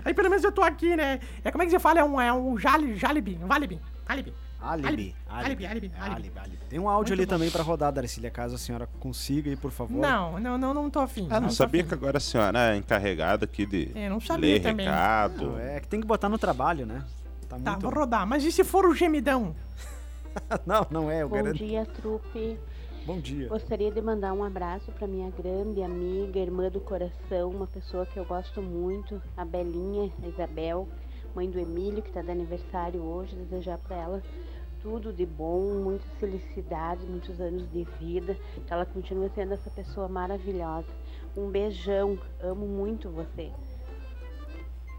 Aí 0.04 0.14
pelo 0.14 0.30
menos 0.30 0.44
eu 0.44 0.52
tô 0.52 0.62
aqui, 0.62 0.96
né? 0.96 1.20
É 1.44 1.52
como 1.52 1.62
é 1.62 1.66
que 1.66 1.72
você 1.72 1.80
fala? 1.80 2.00
É 2.00 2.04
um, 2.04 2.20
é 2.20 2.34
um 2.34 2.58
jali, 2.58 2.96
jalibi, 2.96 3.40
um 3.42 3.48
valibi, 3.48 3.80
alibi. 4.08 4.34
Alibi. 4.72 5.16
Alibi, 5.30 5.66
alibi, 5.66 5.66
alibi. 5.68 5.92
Alibi, 6.00 6.40
alibi. 6.40 6.58
Tem 6.70 6.80
um 6.80 6.90
áudio 6.90 7.14
ali 7.14 7.26
também 7.26 7.50
pra 7.52 7.62
rodar, 7.64 7.92
Darcília, 7.94 8.32
caso 8.32 8.56
a 8.56 8.58
senhora 8.58 8.88
consiga 9.00 9.50
aí, 9.50 9.56
por 9.56 9.72
favor. 9.72 9.98
Não, 10.00 10.40
não, 10.40 10.58
não, 10.58 10.74
não 10.74 10.90
tô 10.90 11.00
afim. 11.00 11.28
Ah, 11.30 11.40
não 11.40 11.50
tô 11.50 11.54
sabia 11.54 11.82
afim. 11.82 11.90
que 11.90 11.94
agora 11.94 12.18
a 12.18 12.22
senhora 12.22 12.74
é 12.74 12.78
encarregada 12.78 13.46
aqui 13.46 13.66
de 13.66 13.92
É, 13.96 14.10
não 14.10 14.20
sabia 14.20 14.54
ler 14.56 14.62
também. 14.62 14.86
recado. 14.86 15.58
É 15.60 15.80
que 15.80 15.88
tem 15.88 16.02
que 16.02 16.08
botar 16.08 16.30
no 16.30 16.38
trabalho, 16.38 16.86
né? 16.86 17.04
Tá 17.48 17.58
Tá, 17.60 17.72
muito... 17.72 17.84
vou 17.84 17.94
rodar. 17.94 18.26
Mas 18.26 18.44
e 18.44 18.52
se 18.52 18.64
for 18.64 18.86
o 18.86 18.94
gemidão? 18.96 19.56
Não, 20.66 20.86
não 20.92 21.10
é, 21.10 21.22
eu 21.24 21.30
Bom 21.30 21.36
garanto. 21.38 21.58
dia, 21.58 21.86
trupe. 21.86 22.60
Bom 23.06 23.20
dia. 23.20 23.48
Gostaria 23.48 23.90
de 23.92 24.02
mandar 24.02 24.34
um 24.34 24.44
abraço 24.44 24.92
para 24.92 25.08
minha 25.08 25.30
grande 25.32 25.82
amiga, 25.82 26.40
irmã 26.40 26.70
do 26.70 26.82
coração, 26.82 27.52
uma 27.52 27.68
pessoa 27.68 28.06
que 28.06 28.18
eu 28.18 28.26
gosto 28.26 28.62
muito, 28.62 29.22
a 29.38 29.46
Belinha, 29.46 30.12
a 30.24 30.28
Isabel, 30.28 30.90
mãe 31.36 31.50
do 31.50 31.60
Emílio, 31.60 32.02
que 32.02 32.10
está 32.10 32.22
de 32.22 32.32
aniversário 32.32 33.02
hoje. 33.02 33.36
Desejar 33.36 33.78
para 33.78 33.96
ela 33.96 34.24
tudo 34.82 35.12
de 35.12 35.26
bom, 35.26 35.82
muita 35.84 36.06
felicidade, 36.20 37.06
muitos 37.08 37.42
anos 37.42 37.70
de 37.72 37.84
vida, 38.00 38.38
que 38.66 38.72
ela 38.72 38.86
continue 38.86 39.30
sendo 39.34 39.54
essa 39.54 39.70
pessoa 39.72 40.08
maravilhosa. 40.08 40.88
Um 41.36 41.50
beijão, 41.50 42.20
amo 42.40 42.68
muito 42.68 43.10
você. 43.10 43.52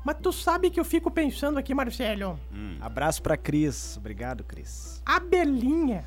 Mas 0.05 0.17
tu 0.23 0.33
sabe 0.33 0.71
que 0.71 0.79
eu 0.79 0.85
fico 0.85 1.11
pensando 1.11 1.59
aqui, 1.59 1.75
Marcelo. 1.75 2.39
Abraço 2.81 3.23
pra 3.23 3.37
Cris. 3.37 3.97
Obrigado, 3.97 4.45
Cris. 4.45 5.03
A 5.07 5.19
Belinha, 5.19 6.05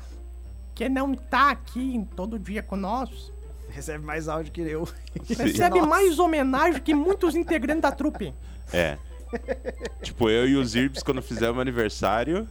que 0.74 0.88
não 0.88 1.14
tá 1.14 1.50
aqui 1.50 1.94
em 1.94 2.04
todo 2.04 2.38
dia 2.38 2.62
com 2.62 2.76
nós, 2.76 3.32
Recebe 3.70 4.04
mais 4.04 4.28
áudio 4.28 4.52
que 4.52 4.60
eu. 4.60 4.86
recebe 5.28 5.76
Nossa. 5.78 5.86
mais 5.88 6.18
homenagem 6.18 6.82
que 6.82 6.92
muitos 6.92 7.34
integrantes 7.34 7.82
da 7.82 7.92
trupe. 7.92 8.34
É. 8.72 8.98
tipo, 10.02 10.28
eu 10.28 10.48
e 10.48 10.56
os 10.56 10.74
Irbs, 10.74 11.02
quando 11.02 11.22
fizemos 11.22 11.60
aniversário. 11.60 12.48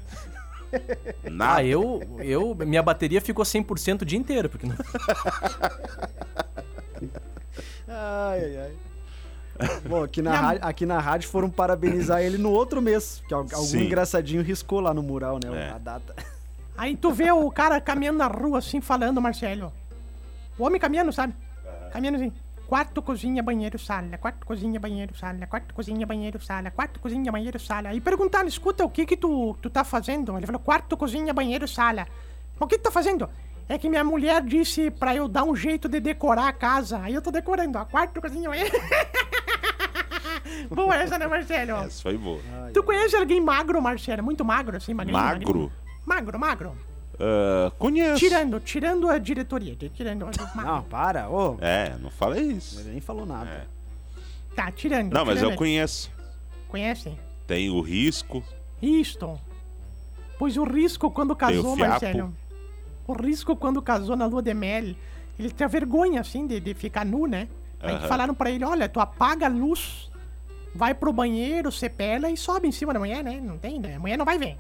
Nada. 1.24 1.56
Ah, 1.56 1.64
eu, 1.64 2.02
eu. 2.20 2.56
Minha 2.56 2.84
bateria 2.84 3.20
ficou 3.22 3.44
100% 3.44 4.02
o 4.04 4.06
dia 4.06 4.18
inteiro, 4.20 4.50
porque 4.50 4.68
não. 4.68 4.76
Ai, 7.88 8.40
ai, 8.44 8.58
ai. 8.58 9.70
Bom, 9.88 10.04
aqui 10.04 10.22
na, 10.22 10.40
rádio, 10.40 10.66
aqui 10.66 10.86
na 10.86 11.00
rádio 11.00 11.28
foram 11.30 11.50
parabenizar 11.50 12.22
ele 12.22 12.38
no 12.38 12.52
outro 12.52 12.82
mês. 12.82 13.22
Que 13.28 13.34
al- 13.34 13.42
algum 13.42 13.66
Sim. 13.66 13.86
engraçadinho 13.86 14.42
riscou 14.42 14.80
lá 14.80 14.94
no 14.94 15.02
mural, 15.04 15.40
né? 15.44 15.68
É. 15.68 15.70
A 15.72 15.78
data. 15.78 16.16
Aí 16.78 16.96
tu 16.96 17.12
vê 17.12 17.30
o 17.32 17.50
cara 17.52 17.82
caminhando 17.82 18.20
na 18.20 18.28
rua 18.28 18.60
assim, 18.60 18.80
falando, 18.80 19.20
Marcelo. 19.20 19.74
O 20.58 20.64
homem 20.66 20.80
caminhando, 20.80 21.12
sabe? 21.12 21.34
Caminhando 21.92 22.18
assim. 22.18 22.32
Quarto, 22.70 23.02
cozinha, 23.02 23.42
banheiro, 23.42 23.80
sala. 23.80 24.16
Quarto, 24.20 24.46
cozinha, 24.46 24.80
banheiro, 24.80 25.18
sala. 25.18 25.48
Quarto, 25.48 25.74
cozinha, 25.74 26.06
banheiro, 26.06 26.40
sala. 26.40 26.70
Quarto, 26.70 27.00
cozinha, 27.00 27.32
banheiro, 27.32 27.60
sala. 27.60 27.90
Aí 27.90 28.00
perguntaram, 28.00 28.48
escuta, 28.48 28.86
o 28.86 28.90
que 28.92 29.08
que 29.08 29.18
tu, 29.18 29.58
tu 29.60 29.72
tá 29.72 29.84
fazendo? 29.84 30.38
Ele 30.38 30.46
falou, 30.46 30.62
quarto, 30.62 30.96
cozinha, 30.96 31.34
banheiro, 31.34 31.68
sala. 31.68 32.08
O 32.60 32.68
que 32.68 32.78
tu 32.78 32.84
tá 32.84 32.92
fazendo? 32.92 33.28
É 33.68 33.76
que 33.80 33.90
minha 33.90 34.04
mulher 34.04 34.44
disse 34.44 34.92
pra 34.92 35.16
eu 35.16 35.28
dar 35.28 35.46
um 35.46 35.56
jeito 35.56 35.90
de 35.90 36.00
decorar 36.00 36.48
a 36.48 36.54
casa. 36.54 37.00
Aí 37.00 37.16
eu 37.16 37.24
tô 37.24 37.32
decorando, 37.32 37.80
ó. 37.80 37.86
Quarto, 37.86 38.22
cozinha, 38.22 38.48
banheiro. 38.48 38.72
Boa 40.70 40.96
essa, 40.96 41.18
né, 41.18 41.26
Marcelo? 41.26 41.72
Essa 41.72 42.04
foi 42.04 42.20
boa. 42.20 42.40
Tu 42.72 42.84
conhece 42.84 43.16
alguém 43.16 43.42
magro, 43.42 43.82
Marcelo? 43.82 44.22
Muito 44.22 44.46
magro, 44.46 44.78
assim, 44.78 44.94
magrinho? 44.94 45.18
Magro? 45.18 45.48
magrinho? 45.48 45.72
Magro, 46.06 46.40
magro. 46.40 46.89
Ah, 47.20 47.72
conheço. 47.78 48.20
Tirando, 48.20 48.60
tirando 48.60 49.10
a 49.10 49.18
diretoria. 49.18 49.76
Tirando. 49.94 50.26
Não, 50.56 50.84
para. 50.84 51.30
Ô, 51.30 51.58
É, 51.60 51.96
não 52.00 52.10
falei 52.10 52.44
isso. 52.44 52.80
ele 52.80 52.92
nem 52.92 53.02
falou 53.02 53.26
nada. 53.26 53.50
É. 53.50 53.66
Tá, 54.56 54.72
tirando. 54.72 55.14
Não, 55.14 55.26
mas 55.26 55.36
tirando. 55.38 55.52
eu 55.52 55.58
conheço. 55.58 56.12
Conhece? 56.68 57.12
Tem 57.46 57.70
o 57.70 57.82
risco. 57.82 58.44
Isto. 58.82 59.40
Pois 60.38 60.56
o 60.56 60.64
Risco, 60.64 61.12
quando 61.12 61.36
casou. 61.36 61.76
Marcelo. 61.76 62.34
O 63.06 63.14
Risco, 63.14 63.56
quando 63.56 63.82
casou 63.82 64.16
na 64.16 64.26
lua 64.26 64.42
de 64.42 64.54
mel, 64.54 64.96
ele 65.38 65.52
tinha 65.52 65.68
vergonha, 65.68 66.22
assim, 66.22 66.48
de, 66.48 66.60
de 66.62 66.74
ficar 66.74 67.06
nu, 67.06 67.26
né? 67.28 67.50
Aí 67.82 67.96
Aham. 67.96 68.08
falaram 68.08 68.34
pra 68.34 68.50
ele: 68.50 68.64
olha, 68.64 68.88
tu 68.88 69.00
apaga 69.02 69.48
a 69.48 69.50
luz, 69.50 70.10
vai 70.74 70.94
pro 70.94 71.12
banheiro, 71.12 71.72
sepela 71.72 72.30
e 72.30 72.38
sobe 72.38 72.68
em 72.68 72.72
cima 72.72 72.94
da 72.94 73.00
mulher, 73.00 73.22
né? 73.24 73.42
Não 73.44 73.58
tem, 73.58 73.80
né? 73.80 73.96
A 73.96 74.00
mulher 74.00 74.18
não 74.18 74.24
vai 74.26 74.38
ver. 74.38 74.58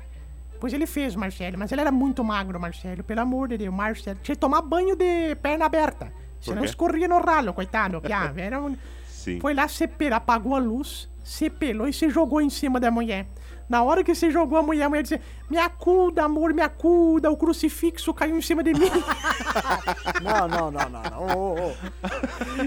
Pois 0.60 0.74
ele 0.74 0.86
fez, 0.86 1.16
Marcelo, 1.16 1.58
mas 1.58 1.72
ele 1.72 1.82
era 1.82 1.92
muito 1.92 2.24
magro, 2.24 2.60
Marcelo, 2.60 3.04
pelo 3.04 3.22
amor 3.22 3.48
de 3.48 3.58
Deus, 3.58 3.74
Marcelo. 3.74 4.20
Tinha 4.22 4.36
que 4.36 4.42
tomar 4.42 4.62
banho 4.62 4.96
de 4.96 5.36
perna 5.36 5.66
aberta. 5.66 6.12
Senão 6.42 6.64
escorria 6.64 7.08
no 7.08 7.20
ralo, 7.20 7.54
coitado. 7.54 8.02
piá. 8.02 8.34
Era 8.36 8.62
um... 8.62 8.76
Sim. 9.06 9.40
Foi 9.40 9.54
lá, 9.54 9.68
sepelou, 9.68 10.16
apagou 10.16 10.56
a 10.56 10.60
luz, 10.60 11.10
sepelou 11.24 11.88
e 11.88 11.94
se 11.94 12.10
jogou 12.10 12.42
em 12.42 12.50
cima 12.50 12.80
da 12.80 12.90
mulher. 12.90 13.28
Na 13.70 13.84
hora 13.84 14.04
que 14.04 14.16
se 14.16 14.32
jogou 14.32 14.58
a 14.58 14.64
mulher, 14.64 14.86
a 14.86 14.90
mulher 14.90 15.04
disse: 15.04 15.22
Me 15.48 15.58
acuda, 15.58 16.24
amor, 16.24 16.54
me 16.54 16.62
acuda. 16.62 17.30
O 17.30 17.38
crucifixo 17.38 18.12
caiu 18.16 18.36
em 18.36 18.42
cima 18.42 18.64
de 18.64 18.74
mim. 18.74 18.90
Não, 20.24 20.48
não, 20.48 20.72
não, 20.72 20.90
não. 20.90 21.04
não. 21.04 21.38
Ô. 21.38 21.76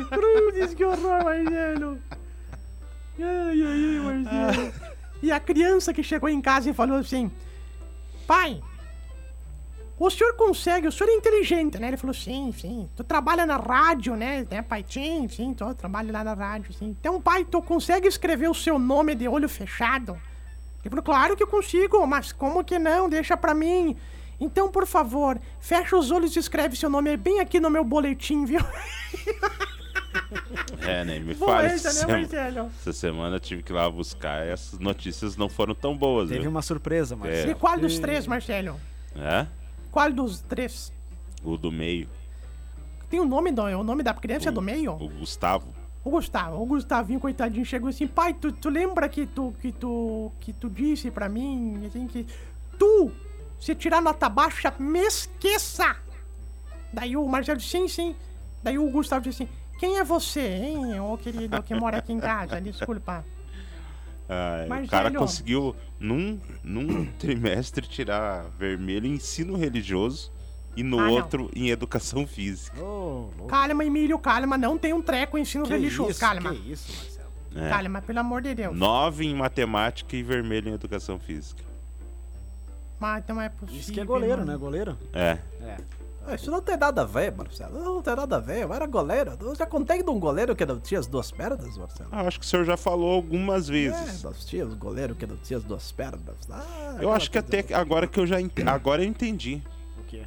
Cruzes, 0.08 0.74
que 0.74 0.84
horror, 0.84 1.24
Marcelo. 1.24 1.98
Ai, 3.18 3.62
ai, 3.62 3.98
ai, 4.06 4.22
Marcelo. 4.22 4.72
E 5.22 5.32
a 5.32 5.40
criança 5.40 5.92
que 5.92 6.02
chegou 6.02 6.28
em 6.28 6.40
casa 6.40 6.70
e 6.70 6.72
falou 6.72 6.98
assim: 6.98 7.32
Pai, 8.26 8.62
o 9.98 10.10
senhor 10.10 10.34
consegue, 10.34 10.88
o 10.88 10.92
senhor 10.92 11.10
é 11.10 11.14
inteligente, 11.14 11.78
né? 11.78 11.88
Ele 11.88 11.96
falou: 11.96 12.14
Sim, 12.14 12.52
sim. 12.52 12.88
Tu 12.96 13.04
trabalha 13.04 13.46
na 13.46 13.56
rádio, 13.56 14.16
né, 14.16 14.46
né 14.50 14.62
pai? 14.62 14.84
Sim, 14.88 15.28
sim, 15.28 15.54
tu 15.54 15.72
trabalho 15.74 16.12
lá 16.12 16.24
na 16.24 16.34
rádio, 16.34 16.72
sim. 16.72 16.96
Então, 16.98 17.20
pai, 17.20 17.44
tu 17.44 17.62
consegue 17.62 18.08
escrever 18.08 18.48
o 18.48 18.54
seu 18.54 18.78
nome 18.78 19.14
de 19.14 19.28
olho 19.28 19.48
fechado? 19.48 20.18
Ele 20.80 20.90
falou: 20.90 21.04
Claro 21.04 21.36
que 21.36 21.42
eu 21.42 21.46
consigo, 21.46 22.04
mas 22.06 22.32
como 22.32 22.64
que 22.64 22.78
não? 22.78 23.08
Deixa 23.08 23.36
pra 23.36 23.54
mim. 23.54 23.96
Então, 24.40 24.68
por 24.68 24.86
favor, 24.88 25.40
fecha 25.60 25.96
os 25.96 26.10
olhos 26.10 26.34
e 26.34 26.40
escreve 26.40 26.74
seu 26.74 26.90
nome 26.90 27.16
bem 27.16 27.38
aqui 27.38 27.60
no 27.60 27.70
meu 27.70 27.84
boletim, 27.84 28.44
viu? 28.44 28.60
É, 30.86 31.04
nem 31.04 31.20
me 31.20 31.34
fale. 31.34 31.68
essa, 31.68 31.88
Essa, 31.88 32.06
né, 32.06 32.06
sema- 32.06 32.18
Marcelo? 32.18 32.70
essa 32.80 32.92
semana 32.92 33.36
eu 33.36 33.40
tive 33.40 33.62
que 33.62 33.72
ir 33.72 33.74
lá 33.74 33.88
buscar. 33.90 34.46
Essas 34.46 34.78
notícias 34.78 35.36
não 35.36 35.48
foram 35.48 35.74
tão 35.74 35.96
boas, 35.96 36.28
Teve 36.28 36.40
viu? 36.40 36.50
uma 36.50 36.62
surpresa, 36.62 37.14
Marcelo. 37.16 37.50
E 37.50 37.54
qual 37.54 37.78
dos 37.78 37.98
três, 37.98 38.26
Marcelo? 38.26 38.80
É? 39.16 39.46
Qual 39.90 40.10
dos 40.12 40.40
três? 40.40 40.92
O 41.44 41.56
do 41.56 41.70
meio. 41.70 42.08
Tem 43.10 43.20
o 43.20 43.24
nome 43.24 43.52
do, 43.52 43.62
o 43.62 43.84
nome 43.84 44.02
da 44.02 44.14
criança 44.14 44.48
é 44.48 44.52
do 44.52 44.62
meio? 44.62 44.92
O 44.94 45.08
Gustavo. 45.08 45.68
O 46.04 46.10
Gustavo. 46.10 46.60
O 46.60 46.66
Gustavinho, 46.66 47.20
coitadinho, 47.20 47.64
chegou 47.64 47.88
assim, 47.90 48.06
pai, 48.06 48.32
tu, 48.34 48.50
tu 48.50 48.68
lembra 48.70 49.08
que 49.08 49.26
tu, 49.26 49.54
que 49.60 49.70
tu, 49.70 50.32
que 50.40 50.52
tu 50.52 50.68
disse 50.70 51.10
pra 51.10 51.28
mim, 51.28 51.84
assim, 51.86 52.06
que 52.06 52.26
tu, 52.78 53.12
se 53.60 53.74
tirar 53.74 54.00
nota 54.00 54.28
baixa, 54.28 54.72
me 54.78 54.98
esqueça. 55.00 55.94
Daí 56.92 57.16
o 57.16 57.26
Marcelo 57.28 57.58
disse, 57.58 57.70
sim, 57.70 57.86
sim. 57.88 58.16
Daí 58.62 58.78
o 58.78 58.90
Gustavo 58.90 59.22
disse 59.24 59.42
assim, 59.44 59.52
quem 59.82 59.98
é 59.98 60.04
você, 60.04 60.40
hein, 60.40 61.00
ô 61.00 61.18
querido, 61.18 61.60
que 61.60 61.74
mora 61.74 61.96
aqui 61.96 62.12
em 62.12 62.20
casa? 62.20 62.60
Desculpa. 62.60 63.24
Ah, 64.28 64.64
o 64.84 64.86
cara 64.88 65.10
conseguiu, 65.10 65.74
num, 65.98 66.40
num 66.62 67.04
trimestre, 67.18 67.84
tirar 67.88 68.44
vermelho 68.56 69.06
em 69.08 69.14
ensino 69.14 69.56
religioso 69.56 70.30
e 70.76 70.84
no 70.84 71.00
Ah, 71.00 71.06
não. 71.06 71.10
outro 71.10 71.50
em 71.52 71.70
educação 71.70 72.24
física. 72.28 72.80
Louco. 72.80 73.48
Calma, 73.48 73.84
Emílio, 73.84 74.20
calma, 74.20 74.56
não 74.56 74.78
tem 74.78 74.92
um 74.92 75.02
treco 75.02 75.36
em 75.36 75.40
ensino 75.42 75.64
Que 75.64 75.70
religioso, 75.72 76.12
isso, 76.12 76.20
calma. 76.20 76.54
Que 76.54 76.70
isso, 76.70 76.92
Marcelo. 76.96 77.32
É. 77.56 77.68
Calma, 77.68 78.00
pelo 78.00 78.20
amor 78.20 78.40
de 78.40 78.54
Deus. 78.54 78.76
Nove 78.76 79.26
em 79.26 79.34
matemática 79.34 80.14
e 80.14 80.22
vermelho 80.22 80.68
em 80.68 80.74
educação 80.74 81.18
física. 81.18 81.64
Mas 83.00 83.24
não 83.26 83.40
é 83.40 83.48
possível. 83.48 83.80
Isso 83.80 83.92
que 83.92 83.98
é 84.00 84.04
goleiro, 84.04 84.38
mano. 84.38 84.52
né? 84.52 84.56
Goleiro? 84.56 84.96
É. 85.12 85.38
É. 85.60 85.76
Isso 86.34 86.50
não 86.50 86.62
tem 86.62 86.76
nada 86.76 87.02
a 87.02 87.04
ver, 87.04 87.32
Marcelo. 87.32 87.82
Não 87.82 88.00
tem 88.02 88.14
nada 88.16 88.36
a 88.36 88.38
ver. 88.40 88.62
Eu 88.62 88.72
era 88.72 88.86
goleiro. 88.86 89.36
Eu 89.40 89.54
já 89.54 89.66
contei 89.66 90.02
de 90.02 90.08
um 90.10 90.18
goleiro 90.20 90.54
que 90.54 90.64
não 90.64 90.78
tinha 90.80 91.00
as 91.00 91.06
duas 91.06 91.30
pernas, 91.30 91.76
Marcelo. 91.76 92.08
Ah, 92.12 92.22
acho 92.22 92.38
que 92.40 92.46
o 92.46 92.48
senhor 92.48 92.64
já 92.64 92.76
falou 92.76 93.10
algumas 93.12 93.68
É, 93.68 93.72
vezes. 93.72 94.22
nós 94.22 94.44
tínhamos 94.44 94.74
goleiro 94.74 95.14
que 95.14 95.26
não 95.26 95.36
tinha 95.36 95.58
as 95.58 95.64
duas 95.64 95.90
pernas. 95.92 96.20
Ah, 96.50 96.96
eu 97.00 97.12
acho 97.12 97.30
que 97.30 97.38
até 97.38 97.62
que 97.62 97.74
agora 97.74 98.06
que 98.06 98.18
eu 98.20 98.26
já 98.26 98.40
ent... 98.40 98.52
agora 98.66 99.02
eu 99.02 99.08
entendi 99.08 99.62
O 99.98 100.04
quê? 100.04 100.22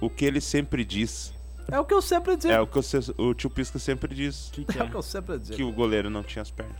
o 0.00 0.10
que 0.10 0.24
ele 0.24 0.40
sempre 0.40 0.84
diz. 0.84 1.32
É 1.68 1.80
o 1.80 1.84
que 1.84 1.94
eu 1.94 2.02
sempre 2.02 2.36
digo. 2.36 2.52
É 2.52 2.60
o 2.60 2.66
que 2.66 2.78
o, 2.78 2.82
o 3.28 3.34
tio 3.34 3.50
Pisca 3.50 3.78
sempre 3.78 4.14
diz. 4.14 4.50
Que, 4.52 4.64
que 4.64 4.78
É 4.78 4.82
é? 4.82 4.84
o 4.84 4.90
que 4.90 4.96
eu 4.96 5.02
sempre 5.02 5.38
digo. 5.38 5.56
Que 5.56 5.64
o 5.64 5.72
goleiro 5.72 6.08
não 6.08 6.22
tinha 6.22 6.42
as 6.42 6.50
pernas. 6.50 6.76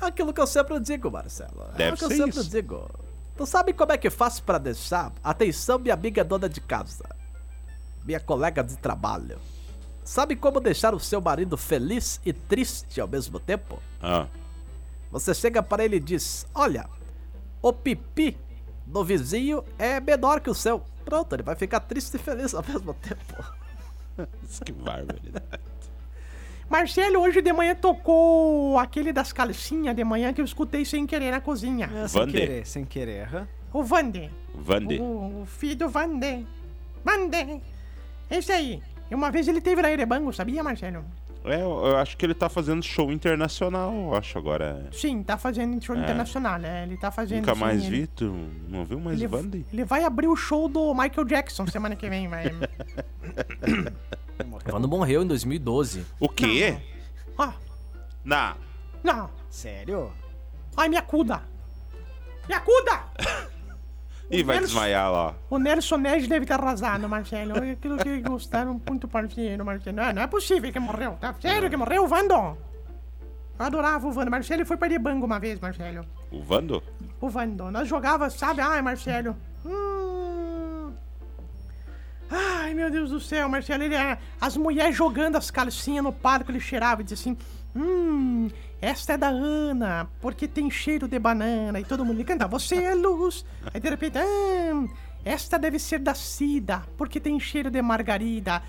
Aquilo 0.00 0.32
que 0.32 0.40
eu 0.40 0.46
sempre 0.46 0.80
digo, 0.80 1.10
Marcelo. 1.10 1.66
é 1.74 1.76
Deve 1.76 1.94
o 1.94 1.96
que 1.98 2.04
eu 2.04 2.08
sempre 2.10 2.30
isso. 2.40 2.50
digo. 2.50 2.88
Tu 3.36 3.46
sabe 3.46 3.72
como 3.72 3.92
é 3.92 3.98
que 3.98 4.10
faço 4.10 4.42
pra 4.42 4.58
deixar? 4.58 5.12
Atenção, 5.22 5.78
minha 5.78 5.94
amiga 5.94 6.24
dona 6.24 6.48
de 6.48 6.60
casa. 6.60 7.04
Minha 8.04 8.20
colega 8.20 8.62
de 8.62 8.76
trabalho. 8.78 9.38
Sabe 10.04 10.34
como 10.34 10.60
deixar 10.60 10.94
o 10.94 11.00
seu 11.00 11.20
marido 11.20 11.56
feliz 11.56 12.20
e 12.24 12.32
triste 12.32 13.00
ao 13.00 13.06
mesmo 13.08 13.38
tempo? 13.38 13.78
Ah, 14.02 14.26
Você 15.10 15.34
chega 15.34 15.62
para 15.62 15.84
ele 15.84 15.96
e 15.96 16.00
diz: 16.00 16.46
Olha, 16.54 16.88
o 17.62 17.72
pipi 17.72 18.36
do 18.86 19.04
vizinho 19.04 19.62
é 19.78 20.00
menor 20.00 20.40
que 20.40 20.50
o 20.50 20.54
seu. 20.54 20.82
Pronto, 21.04 21.34
ele 21.34 21.42
vai 21.42 21.54
ficar 21.54 21.80
triste 21.80 22.14
e 22.14 22.18
feliz 22.18 22.54
ao 22.54 22.64
mesmo 22.66 22.94
tempo. 22.94 23.44
que 24.64 24.72
bárbaro. 24.72 25.18
Marcelo, 26.68 27.20
hoje 27.20 27.42
de 27.42 27.52
manhã 27.52 27.74
tocou 27.74 28.78
aquele 28.78 29.12
das 29.12 29.32
calcinhas 29.32 29.94
de 29.96 30.04
manhã 30.04 30.32
que 30.32 30.40
eu 30.40 30.44
escutei 30.44 30.84
sem 30.84 31.04
querer 31.06 31.32
na 31.32 31.40
cozinha. 31.40 31.90
É, 31.92 32.06
sem 32.08 32.20
Vander. 32.20 32.40
querer, 32.40 32.66
sem 32.66 32.84
querer. 32.84 33.24
aham. 33.26 33.48
O 33.72 33.82
Vander. 33.82 34.30
Vande. 34.54 34.98
O, 35.00 35.42
o 35.42 35.46
filho 35.46 35.76
do 35.76 35.88
Vander. 35.88 36.44
Vander. 37.04 37.60
Esse 38.30 38.52
aí. 38.52 38.82
E 39.10 39.14
uma 39.14 39.30
vez 39.30 39.48
ele 39.48 39.60
teve 39.60 39.82
na 39.82 39.90
Erebango, 39.90 40.32
sabia, 40.32 40.62
Marcelo? 40.62 41.04
É, 41.42 41.62
eu 41.62 41.96
acho 41.96 42.16
que 42.18 42.26
ele 42.26 42.34
tá 42.34 42.50
fazendo 42.50 42.82
show 42.82 43.10
internacional, 43.10 43.92
eu 43.94 44.14
acho 44.14 44.36
agora. 44.38 44.86
Sim, 44.92 45.22
tá 45.22 45.38
fazendo 45.38 45.82
show 45.82 45.96
internacional, 45.96 46.58
né? 46.58 46.82
Ele 46.84 46.98
tá 46.98 47.10
fazendo. 47.10 47.38
Nunca 47.40 47.54
sim, 47.54 47.60
mais 47.60 47.84
ele- 47.86 48.00
vi, 48.02 48.06
tu 48.08 48.26
não 48.68 48.84
viu 48.84 49.00
mais 49.00 49.16
Ele, 49.18 49.26
Vande? 49.26 49.64
ele 49.72 49.84
vai 49.84 50.04
abrir 50.04 50.28
o 50.28 50.36
show 50.36 50.68
do 50.68 50.92
Michael 50.94 51.24
Jackson 51.26 51.66
semana 51.66 51.96
que 51.96 52.08
vem, 52.10 52.28
vai. 52.28 52.44
Quando 54.70 54.86
morreu 54.86 55.22
em 55.22 55.26
2012. 55.26 56.04
O 56.18 56.28
quê? 56.28 56.76
Ah, 57.38 57.54
Na. 58.24 58.56
não. 59.02 59.30
Sério? 59.48 60.12
Ai, 60.76 60.88
me 60.90 60.96
acuda. 60.98 61.42
Me 62.48 62.54
acuda! 62.54 63.00
Ih, 64.30 64.42
vai 64.44 64.56
Nelson- 64.56 64.66
desmaiar 64.74 65.10
lá. 65.10 65.34
O 65.50 65.58
Nelson 65.58 65.96
Ned 65.96 66.26
deve 66.28 66.46
ter 66.46 66.52
arrasado, 66.52 67.08
Marcelo. 67.08 67.54
Aquilo 67.72 67.96
que 67.98 68.20
gostaram 68.20 68.80
muito 68.88 69.08
parceiro, 69.08 69.64
Marcelo. 69.64 69.96
Não, 69.96 70.12
não 70.12 70.22
é 70.22 70.26
possível 70.26 70.70
que 70.72 70.78
morreu. 70.78 71.16
Tá 71.20 71.34
sério 71.40 71.68
que 71.68 71.76
morreu 71.76 72.04
o 72.04 72.06
Vando? 72.08 72.34
Eu 72.34 72.56
adorava 73.58 74.06
o 74.06 74.12
Vando. 74.12 74.30
Marcelo 74.30 74.64
foi 74.64 74.76
pra 74.76 74.86
Erebango 74.88 75.26
uma 75.26 75.40
vez, 75.40 75.58
Marcelo. 75.58 76.06
O 76.30 76.40
Vando? 76.42 76.82
O 77.20 77.28
Vando. 77.28 77.70
Nós 77.72 77.88
jogava, 77.88 78.30
sabe? 78.30 78.60
Ai, 78.60 78.80
Marcelo. 78.80 79.36
Hum... 79.66 80.92
Ai, 82.30 82.72
meu 82.74 82.88
Deus 82.90 83.10
do 83.10 83.18
céu, 83.20 83.48
Marcelo. 83.48 83.82
Ele, 83.82 83.96
as 84.40 84.56
mulheres 84.56 84.94
jogando 84.94 85.36
as 85.36 85.50
calcinhas 85.50 86.04
no 86.04 86.12
parque, 86.12 86.50
ele 86.52 86.60
cheirava 86.60 87.00
e 87.00 87.04
dizia 87.04 87.16
assim: 87.20 87.36
Hum, 87.74 88.48
esta 88.80 89.12
é 89.12 89.16
da 89.18 89.28
Ana, 89.28 90.08
porque 90.20 90.48
tem 90.48 90.70
cheiro 90.70 91.06
de 91.06 91.18
banana. 91.18 91.78
E 91.78 91.84
todo 91.84 92.04
mundo 92.04 92.24
canta, 92.24 92.48
você 92.48 92.76
é 92.76 92.94
luz. 92.94 93.44
Aí 93.72 93.80
de 93.80 93.90
repente, 93.90 94.16
ah, 94.18 94.88
esta 95.24 95.58
deve 95.58 95.78
ser 95.78 95.98
da 95.98 96.14
Cida, 96.14 96.82
porque 96.96 97.20
tem 97.20 97.38
cheiro 97.38 97.70
de 97.70 97.82
margarida. 97.82 98.62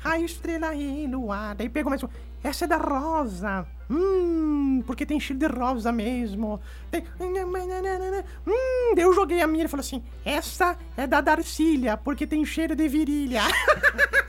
Raio, 0.00 0.24
estrela 0.26 0.74
e 0.74 1.06
luar. 1.08 1.56
Daí 1.56 1.68
pegou 1.68 1.90
mais 1.90 2.02
um. 2.04 2.08
Essa 2.42 2.66
é 2.66 2.68
da 2.68 2.76
rosa. 2.76 3.66
Hum, 3.90 4.82
porque 4.86 5.04
tem 5.04 5.18
cheiro 5.18 5.40
de 5.40 5.46
rosa 5.46 5.90
mesmo. 5.90 6.60
Hum, 8.46 8.94
eu 8.96 9.12
joguei 9.12 9.40
a 9.40 9.46
minha 9.46 9.64
e 9.64 9.68
falou 9.68 9.82
assim: 9.82 10.02
Essa 10.24 10.76
é 10.96 11.06
da 11.06 11.20
Darcília, 11.20 11.96
porque 11.96 12.26
tem 12.26 12.44
cheiro 12.44 12.76
de 12.76 12.88
virilha. 12.88 13.42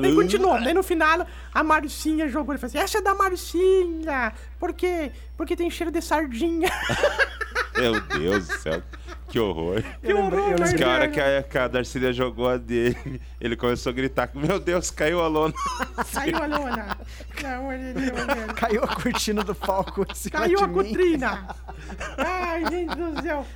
Daí 0.00 0.14
continuou. 0.14 0.60
Daí 0.62 0.74
no 0.74 0.82
final, 0.82 1.26
a 1.52 1.62
Marcinha 1.62 2.28
jogou 2.28 2.54
e 2.54 2.58
falou 2.58 2.68
assim: 2.68 2.78
Essa 2.78 2.98
é 2.98 3.02
da 3.02 3.14
Marcinha, 3.14 4.32
por 4.58 4.72
quê? 4.72 5.12
Porque 5.36 5.56
tem 5.56 5.70
cheiro 5.70 5.90
de 5.90 6.00
sardinha. 6.00 6.70
Meu 7.76 8.00
Deus 8.00 8.48
do 8.48 8.56
céu. 8.56 8.82
Que 9.28 9.38
horror. 9.38 9.82
Eu 10.02 10.16
lembrei, 10.16 10.44
eu 10.44 10.54
Diz 10.54 10.72
que 10.72 10.78
lembrei, 10.78 10.88
a 10.88 10.94
hora 10.94 11.08
que 11.08 11.20
a, 11.20 11.42
que 11.42 11.58
a 11.58 11.68
Darcília 11.68 12.12
jogou 12.12 12.48
a 12.48 12.56
dele, 12.56 13.20
ele 13.40 13.56
começou 13.56 13.90
a 13.90 13.92
gritar: 13.92 14.30
Meu 14.34 14.58
Deus, 14.58 14.90
caiu 14.90 15.20
a 15.20 15.26
lona. 15.26 15.52
Caiu 16.12 16.36
a 16.38 16.46
lona. 16.46 16.98
Deus, 17.94 18.26
velho. 18.26 18.54
caiu 18.56 18.84
a 18.84 18.88
cortina 18.88 19.42
do 19.42 19.54
palco 19.54 20.06
cima 20.14 20.38
Caiu 20.38 20.60
a 20.60 20.68
cutrina. 20.68 21.54
Ai, 22.16 22.64
gente 22.70 22.96
do 22.96 23.22
céu. 23.22 23.46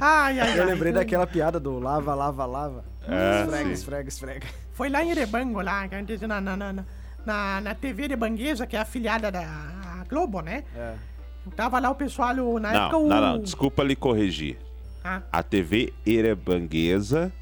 Ai, 0.00 0.40
ai, 0.40 0.58
Eu 0.58 0.62
ai. 0.62 0.68
lembrei 0.68 0.92
daquela 0.92 1.26
piada 1.26 1.60
do 1.60 1.78
lava, 1.78 2.14
lava, 2.14 2.46
lava. 2.46 2.84
É, 3.08 3.42
esfrega, 3.42 3.70
esfrega, 3.70 4.08
esfrega. 4.08 4.46
Foi 4.72 4.88
lá 4.88 5.02
em 5.04 5.10
Erebango, 5.10 5.60
lá, 5.60 5.88
na, 6.26 6.40
na, 6.40 6.56
na, 6.56 6.84
na, 7.24 7.60
na 7.60 7.74
TV 7.74 8.08
de 8.08 8.16
Banguesa, 8.16 8.66
que 8.66 8.76
é 8.76 8.80
afiliada 8.80 9.30
da 9.30 10.04
Globo, 10.08 10.40
né? 10.40 10.64
É. 10.74 10.94
Tava 11.56 11.78
lá 11.80 11.90
o 11.90 11.94
pessoal, 11.94 12.34
na 12.60 12.72
época 12.72 12.92
Não, 12.98 13.04
o... 13.04 13.08
não, 13.08 13.20
não, 13.20 13.38
desculpa 13.38 13.82
lhe 13.82 13.96
corrigir. 13.96 14.58
Ah, 15.02 15.22
A 15.32 15.42
TV 15.42 15.92
Erebanguesa, 16.04 17.32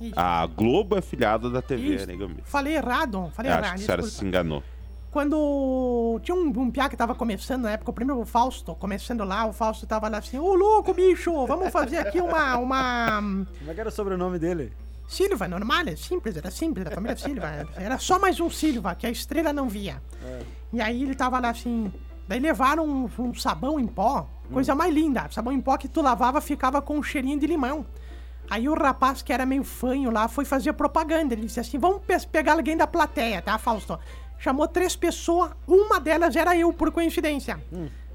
isso. 0.00 0.14
a 0.16 0.46
Globo 0.46 0.96
é 0.96 1.02
filiada 1.02 1.50
da 1.50 1.60
TV 1.60 1.94
Isso. 1.94 2.04
Erebanguesa. 2.04 2.42
Falei 2.44 2.76
errado, 2.76 3.30
falei 3.34 3.52
Eu 3.52 3.56
acho 3.56 3.64
errado. 3.64 3.76
que 3.76 3.82
a 3.82 3.86
senhora 3.86 4.02
se 4.02 4.24
enganou. 4.24 4.62
Quando 5.10 6.20
tinha 6.22 6.34
um, 6.34 6.48
um 6.48 6.70
piá 6.70 6.88
que 6.88 6.96
tava 6.96 7.14
começando 7.14 7.62
na 7.62 7.72
época, 7.72 7.90
o 7.90 7.94
primeiro 7.94 8.20
o 8.20 8.26
Fausto, 8.26 8.74
começando 8.74 9.24
lá, 9.24 9.46
o 9.46 9.52
Fausto 9.52 9.86
tava 9.86 10.08
lá 10.08 10.18
assim, 10.18 10.38
ô 10.38 10.54
louco, 10.54 10.92
bicho, 10.92 11.46
vamos 11.46 11.70
fazer 11.70 11.98
aqui 11.98 12.20
uma, 12.20 12.58
uma... 12.58 13.20
Como 13.58 13.70
é 13.70 13.74
que 13.74 13.80
era 13.80 13.88
o 13.88 13.92
sobrenome 13.92 14.38
dele? 14.38 14.72
Silva, 15.08 15.46
normal, 15.46 15.84
é 15.86 15.96
simples, 15.96 16.36
era 16.36 16.50
simples, 16.50 16.84
da 16.84 16.90
família 16.90 17.16
Silva. 17.16 17.68
Era 17.76 17.98
só 17.98 18.18
mais 18.18 18.40
um 18.40 18.50
Silva, 18.50 18.94
que 18.94 19.06
a 19.06 19.10
estrela 19.10 19.52
não 19.52 19.68
via. 19.68 20.02
E 20.72 20.80
aí 20.80 21.02
ele 21.02 21.14
tava 21.14 21.38
lá 21.38 21.50
assim. 21.50 21.92
Daí 22.28 22.40
levaram 22.40 22.84
um, 22.84 23.08
um 23.20 23.34
sabão 23.34 23.78
em 23.78 23.86
pó, 23.86 24.28
coisa 24.52 24.74
mais 24.74 24.92
linda. 24.92 25.28
Sabão 25.30 25.52
em 25.52 25.60
pó 25.60 25.76
que 25.76 25.86
tu 25.86 26.02
lavava 26.02 26.40
ficava 26.40 26.82
com 26.82 26.98
um 26.98 27.02
cheirinho 27.02 27.38
de 27.38 27.46
limão. 27.46 27.86
Aí 28.50 28.68
o 28.68 28.74
rapaz 28.74 29.22
que 29.22 29.32
era 29.32 29.46
meio 29.46 29.62
fanho 29.62 30.10
lá 30.10 30.26
foi 30.26 30.44
fazer 30.44 30.72
propaganda. 30.72 31.34
Ele 31.34 31.42
disse 31.46 31.60
assim: 31.60 31.78
vamos 31.78 32.02
pe- 32.02 32.26
pegar 32.26 32.54
alguém 32.54 32.76
da 32.76 32.86
plateia, 32.86 33.40
tá, 33.40 33.56
Fausto? 33.58 33.96
Chamou 34.38 34.66
três 34.66 34.96
pessoas, 34.96 35.52
uma 35.68 36.00
delas 36.00 36.34
era 36.36 36.56
eu, 36.56 36.72
por 36.72 36.90
coincidência. 36.90 37.60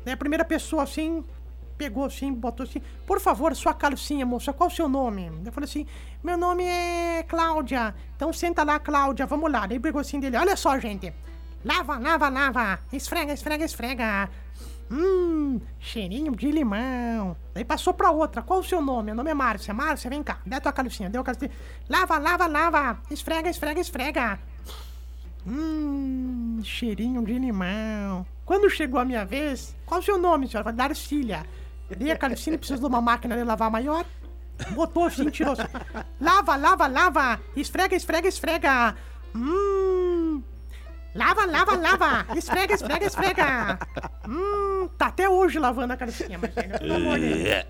Daí 0.04 0.14
a 0.14 0.18
primeira 0.18 0.44
pessoa 0.44 0.84
assim, 0.84 1.24
pegou 1.82 2.06
assim, 2.06 2.32
botou 2.32 2.64
assim, 2.64 2.80
por 3.08 3.20
favor, 3.20 3.56
sua 3.56 3.74
calcinha, 3.74 4.24
moça, 4.24 4.54
qual 4.54 4.70
o 4.70 4.72
seu 4.72 4.88
nome? 4.88 5.32
Eu 5.44 5.52
falei 5.52 5.68
assim, 5.68 5.88
meu 6.24 6.38
nome 6.38 6.64
é 6.64 7.24
Cláudia. 7.28 7.96
Então 8.16 8.32
senta 8.32 8.64
lá, 8.64 8.78
Cláudia, 8.78 9.26
vamos 9.26 9.52
lá. 9.52 9.66
Daí 9.66 9.80
pegou 9.80 10.00
assim 10.00 10.20
dele, 10.20 10.38
olha 10.38 10.56
só, 10.56 10.78
gente. 10.78 11.12
Lava, 11.66 11.98
lava, 11.98 12.30
lava. 12.30 12.80
Esfrega, 12.94 13.34
esfrega, 13.34 13.66
esfrega. 13.66 14.30
Hum, 14.92 15.60
cheirinho 15.80 16.36
de 16.36 16.52
limão. 16.52 17.36
Daí 17.52 17.66
passou 17.66 17.96
pra 17.96 18.12
outra. 18.12 18.44
Qual 18.44 18.60
o 18.60 18.64
seu 18.64 18.80
nome? 18.80 19.08
Meu 19.08 19.16
nome 19.16 19.32
é 19.32 19.34
Márcia. 19.34 19.74
Márcia, 19.74 20.10
vem 20.10 20.22
cá. 20.22 20.40
Dá 20.46 20.60
tua 20.60 20.72
calcinha. 20.72 21.10
Deu 21.10 21.22
a 21.22 21.24
calcinha. 21.24 21.50
Lava, 21.90 22.20
lava, 22.20 22.46
lava. 22.46 23.00
Esfrega, 23.10 23.50
esfrega, 23.50 23.80
esfrega. 23.80 24.40
Hum, 25.48 26.60
cheirinho 26.64 27.24
de 27.24 27.40
limão. 27.40 28.26
Quando 28.46 28.70
chegou 28.70 29.00
a 29.00 29.06
minha 29.06 29.26
vez, 29.26 29.76
qual 29.86 30.00
o 30.00 30.04
seu 30.04 30.18
nome, 30.18 30.48
senhora? 30.48 30.74
Darcília. 30.74 31.46
Dei 31.98 32.12
a 32.12 32.18
calcinha, 32.18 32.58
precisa 32.58 32.80
de 32.80 32.86
uma 32.86 33.02
máquina 33.02 33.36
de 33.36 33.44
lavar 33.44 33.70
maior. 33.70 34.06
Botou 34.72 35.06
assim, 35.06 35.30
tirou 35.30 35.54
assim. 35.54 35.64
Lava, 36.20 36.56
lava, 36.56 36.88
lava. 36.88 37.40
Esfrega, 37.56 37.96
esfrega, 37.96 38.28
esfrega. 38.28 38.96
Hum. 39.36 40.44
Lava, 41.14 41.46
lava, 41.46 41.76
lava. 41.76 42.26
Esfrega, 42.36 42.74
esfrega, 42.74 43.06
esfrega. 43.06 43.80
Hum, 44.28 44.90
tá 44.98 45.08
até 45.08 45.28
hoje 45.28 45.60
lavando 45.60 45.94
a 45.94 45.98
calcinha, 45.98 46.40
mas 46.40 46.52
pelo 46.52 46.96
amor 46.96 47.20
de 47.20 47.44
Deus. 47.44 47.66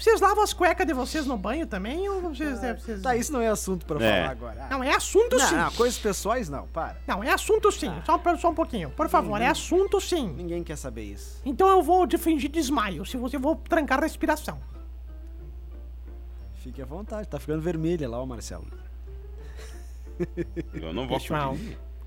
Vocês 0.00 0.18
lavam 0.18 0.42
as 0.42 0.54
cuecas 0.54 0.86
de 0.86 0.94
vocês 0.94 1.26
no 1.26 1.36
banho 1.36 1.66
também? 1.66 2.08
Ou 2.08 2.22
vocês. 2.22 2.58
vocês... 2.58 3.02
Tá, 3.02 3.14
isso 3.14 3.30
não 3.32 3.40
é 3.42 3.48
assunto 3.48 3.84
pra 3.84 4.02
É. 4.02 4.22
falar 4.22 4.30
agora. 4.30 4.62
Ah, 4.64 4.68
Não, 4.70 4.82
é 4.82 4.94
assunto 4.94 5.38
sim. 5.38 5.54
não, 5.54 5.64
não, 5.64 5.72
coisas 5.72 5.98
pessoais 5.98 6.48
não, 6.48 6.66
para. 6.68 6.96
Não, 7.06 7.22
é 7.22 7.30
assunto 7.30 7.70
sim. 7.70 7.92
Só, 8.06 8.16
um- 8.16 8.38
só 8.38 8.48
um 8.50 8.54
pouquinho. 8.54 8.88
Por 8.90 9.10
favor, 9.10 9.40
é 9.42 9.46
assunto 9.46 10.00
sim. 10.00 10.28
Ninguém 10.28 10.64
quer 10.64 10.76
saber 10.76 11.02
isso. 11.04 11.42
Então 11.44 11.68
eu 11.68 11.82
vou 11.82 12.06
de 12.06 12.16
fingir 12.16 12.50
desmaio. 12.50 13.04
Se 13.04 13.18
você 13.18 13.36
vou 13.36 13.56
trancar 13.56 13.98
a 13.98 14.02
respiração. 14.02 14.58
Fique 16.54 16.80
à 16.80 16.86
vontade, 16.86 17.28
tá 17.28 17.38
ficando 17.38 17.60
vermelha 17.60 18.08
lá, 18.08 18.22
o 18.22 18.26
Marcelo. 18.26 18.66
Eu 20.74 20.92
não 20.92 21.06
vou 21.08 21.18
Pessoal, 21.18 21.56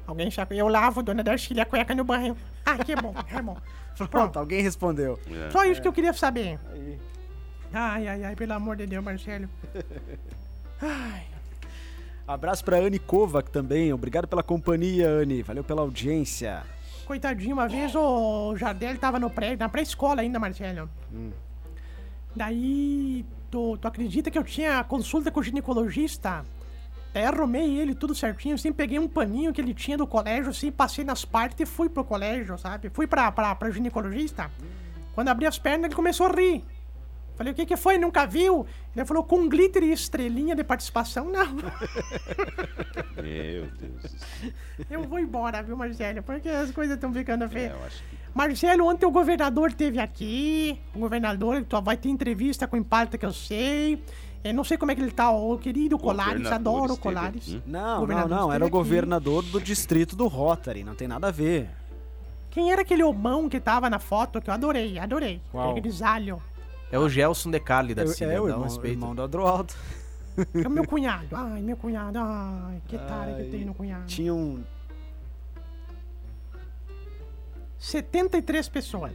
alguém? 0.06 0.30
Eu 0.52 0.68
lavo, 0.68 1.02
dona 1.02 1.24
Darcília, 1.24 1.64
a 1.64 1.66
cueca 1.66 1.96
no 1.96 2.04
banho. 2.04 2.36
Ah, 2.66 2.78
que 2.78 2.96
bom, 2.96 3.14
é 3.32 3.42
bom. 3.42 3.58
Pronto, 4.12 4.38
alguém 4.38 4.62
respondeu. 4.62 5.20
É. 5.32 5.50
Só 5.52 5.64
isso 5.66 5.82
que 5.82 5.88
eu 5.88 5.94
queria 5.94 6.14
saber. 6.14 6.60
Aí. 6.72 7.00
Ai, 7.74 8.08
ai, 8.08 8.24
ai, 8.24 8.36
pelo 8.36 8.54
amor 8.54 8.76
de 8.76 8.86
Deus, 8.86 9.04
Marcelo. 9.04 9.50
Ai, 10.82 11.24
Abraço 12.28 12.64
pra 12.64 12.78
Anne 12.78 13.00
Kovac 13.00 13.50
também. 13.52 13.92
Obrigado 13.92 14.28
pela 14.28 14.44
companhia, 14.44 15.10
Anne. 15.10 15.42
Valeu 15.42 15.64
pela 15.64 15.82
audiência. 15.82 16.64
coitadinho, 17.06 17.54
uma 17.56 17.68
vez 17.68 17.94
o 17.96 18.56
Jardel 18.56 18.98
tava 18.98 19.20
no 19.20 19.30
pré, 19.30 19.56
na 19.58 19.68
pré-escola 19.68 20.22
ainda, 20.22 20.40
Marcelo. 20.40 20.90
Daí, 22.36 23.26
tu, 23.52 23.78
tu 23.78 23.88
acredita 23.88 24.32
que 24.32 24.38
eu 24.38 24.44
tinha 24.44 24.84
consulta 24.84 25.32
com 25.32 25.40
o 25.40 25.44
ginecologista? 25.44 26.46
Daí 27.14 27.26
arrumei 27.26 27.78
ele 27.78 27.94
tudo 27.94 28.16
certinho, 28.16 28.56
assim, 28.56 28.72
peguei 28.72 28.98
um 29.00 29.08
paninho 29.08 29.54
que 29.54 29.62
ele 29.62 29.74
tinha 29.74 29.98
do 29.98 30.08
colégio, 30.08 30.50
assim, 30.50 30.72
passei 30.72 31.04
nas 31.04 31.24
partes 31.26 31.60
e 31.60 31.66
fui 31.66 31.88
pro 31.90 32.04
colégio, 32.04 32.58
sabe? 32.58 32.90
Fui 32.90 33.06
pra, 33.06 33.32
pra, 33.32 33.54
pra 33.54 33.70
ginecologista. 33.70 34.50
Quando 35.14 35.28
abri 35.28 35.46
as 35.46 35.60
pernas, 35.60 35.86
ele 35.86 35.96
começou 35.96 36.26
a 36.28 36.32
rir. 36.32 36.64
Falei, 37.36 37.52
o 37.52 37.56
que 37.56 37.66
que 37.66 37.76
foi? 37.76 37.98
Nunca 37.98 38.26
viu? 38.28 38.66
Ele 38.96 39.06
falou, 39.06 39.24
com 39.24 39.50
glitter 39.50 39.82
e 39.84 39.92
estrelinha 39.92 40.56
de 40.56 40.64
participação? 40.64 41.26
Não. 41.26 41.56
Meu 43.22 43.66
Deus. 43.80 44.02
do 44.02 44.08
céu. 44.10 44.52
Eu 44.90 45.04
vou 45.04 45.20
embora, 45.20 45.62
viu, 45.64 45.76
Marcelo? 45.76 46.22
Porque 46.24 46.50
as 46.50 46.72
coisas 46.72 46.96
estão 46.96 47.12
ficando 47.14 47.46
É, 47.46 47.50
feias. 47.50 47.74
acho 47.86 48.04
que. 48.04 48.18
Marcelo, 48.34 48.88
ontem 48.88 49.06
o 49.06 49.12
governador 49.12 49.72
teve 49.74 50.00
aqui. 50.00 50.80
O 50.94 51.00
governador 51.00 51.66
vai 51.84 51.98
ter 51.98 52.10
entrevista 52.10 52.68
com 52.68 52.76
o 52.76 52.80
Impacto 52.80 53.18
que 53.18 53.26
eu 53.26 53.34
sei. 53.34 54.04
Eu 54.44 54.54
não 54.54 54.64
sei 54.64 54.78
como 54.78 54.92
é 54.92 54.96
que 54.96 55.02
ele 55.02 55.12
tá, 55.12 55.32
o 55.32 55.58
querido 55.58 55.98
Colares, 55.98 56.46
adoro 56.48 56.94
o 56.94 56.98
Colares. 56.98 57.44
aqui? 57.48 57.64
Não, 57.66 58.06
não, 58.06 58.28
não. 58.28 58.52
Era 58.54 58.64
o 58.64 58.68
aqui. 58.68 58.72
governador 58.76 59.42
do 59.44 59.62
distrito 59.62 60.16
do 60.16 60.28
Rotary. 60.28 60.84
Não 60.84 60.96
tem 60.96 61.08
nada 61.08 61.28
a 61.30 61.32
ver. 61.32 61.70
Quem 62.50 62.72
era 62.72 62.82
aquele 62.82 63.04
homão 63.04 63.48
que 63.50 63.60
tava 63.60 63.90
na 63.90 64.00
foto 64.00 64.42
que 64.42 64.50
eu 64.50 64.54
adorei, 64.54 65.00
adorei? 65.00 65.42
Qual? 65.52 65.72
Aquele 65.72 65.82
grisalho. 65.82 66.42
É 66.94 67.00
o 67.00 67.10
Gelson 67.10 67.50
De 67.50 67.60
Carli 67.60 67.96
da 67.96 68.04
É, 68.04 68.08
Cília, 68.08 68.34
é 68.34 68.40
o 68.40 68.44
um 68.44 68.48
irmão, 68.50 68.64
respeito. 68.66 68.94
irmão 68.94 69.16
do 69.16 69.24
Adroaldo. 69.24 69.74
É 70.54 70.68
o 70.68 70.70
meu 70.70 70.86
cunhado. 70.86 71.28
Ai, 71.36 71.60
meu 71.64 71.76
cunhado. 71.76 72.20
Ai, 72.20 72.80
que 72.88 73.00
tara 73.00 73.34
que 73.34 73.50
tem 73.50 73.66
no 73.66 73.74
cunhado. 73.74 74.06
Tinha 74.06 74.32
um. 74.32 74.64
73 77.80 78.70
pessoas. 78.70 79.12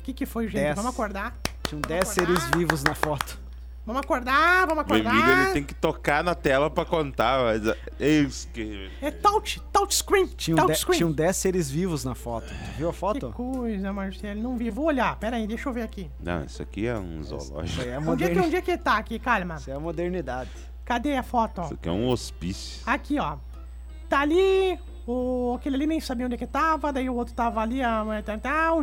O 0.00 0.02
que 0.02 0.12
que 0.12 0.26
foi, 0.26 0.46
gente? 0.48 0.60
Dez. 0.60 0.74
Vamos 0.74 0.92
acordar? 0.92 1.36
Tinham 1.62 1.80
10 1.80 2.08
seres 2.08 2.44
vivos 2.56 2.82
na 2.82 2.96
foto. 2.96 3.38
Vamos 3.84 4.02
acordar, 4.02 4.64
vamos 4.66 4.84
O 4.88 4.94
Emílio 4.94 5.10
acordar. 5.10 5.42
ele 5.44 5.52
tem 5.54 5.64
que 5.64 5.74
tocar 5.74 6.22
na 6.22 6.36
tela 6.36 6.70
pra 6.70 6.84
contar, 6.84 7.42
mas. 7.42 7.76
É 7.98 8.08
isso 8.08 8.46
que. 8.48 8.88
É 9.00 9.10
touch, 9.10 9.60
touch 9.72 9.96
screen, 9.96 10.26
Tinham, 10.28 10.56
touch 10.56 10.72
de- 10.72 10.78
screen. 10.78 10.96
tinham 10.98 11.10
10 11.12 11.36
seres 11.36 11.68
vivos 11.68 12.04
na 12.04 12.14
foto. 12.14 12.46
Tu 12.46 12.76
viu 12.78 12.88
a 12.88 12.92
Que 12.92 12.98
foto? 12.98 13.32
coisa, 13.32 13.92
Marcelo. 13.92 14.40
Não 14.40 14.56
vi. 14.56 14.70
Vou 14.70 14.84
olhar. 14.84 15.16
Pera 15.16 15.36
aí, 15.36 15.48
deixa 15.48 15.68
eu 15.68 15.72
ver 15.72 15.82
aqui. 15.82 16.08
Não, 16.20 16.44
isso 16.44 16.62
aqui 16.62 16.86
é 16.86 16.96
um 16.96 17.20
Isso 17.22 17.36
zoológico. 17.40 17.82
aí 17.82 17.88
é, 17.88 17.98
Onde 17.98 18.24
é, 18.24 18.28
que, 18.28 18.34
moderni... 18.34 18.40
onde 18.46 18.56
é 18.56 18.62
que 18.62 18.78
tá 18.78 18.96
aqui, 18.98 19.18
calma? 19.18 19.56
Isso 19.56 19.70
é 19.70 19.74
a 19.74 19.80
modernidade. 19.80 20.50
Cadê 20.84 21.16
a 21.16 21.22
foto? 21.24 21.62
Isso 21.62 21.74
aqui 21.74 21.88
é 21.88 21.92
um 21.92 22.08
hospício. 22.08 22.82
Aqui, 22.86 23.18
ó. 23.18 23.36
Tá 24.08 24.20
ali, 24.20 24.78
o, 25.06 25.54
aquele 25.56 25.74
ali 25.74 25.86
nem 25.88 26.00
sabia 26.00 26.26
onde 26.26 26.34
é 26.36 26.38
que 26.38 26.46
tava, 26.46 26.92
daí 26.92 27.08
o 27.10 27.14
outro 27.14 27.34
tava 27.34 27.60
ali, 27.60 27.82
a 27.82 28.04
mulher 28.04 28.22
tá, 28.22 28.36
tá, 28.38 28.72
o 28.74 28.82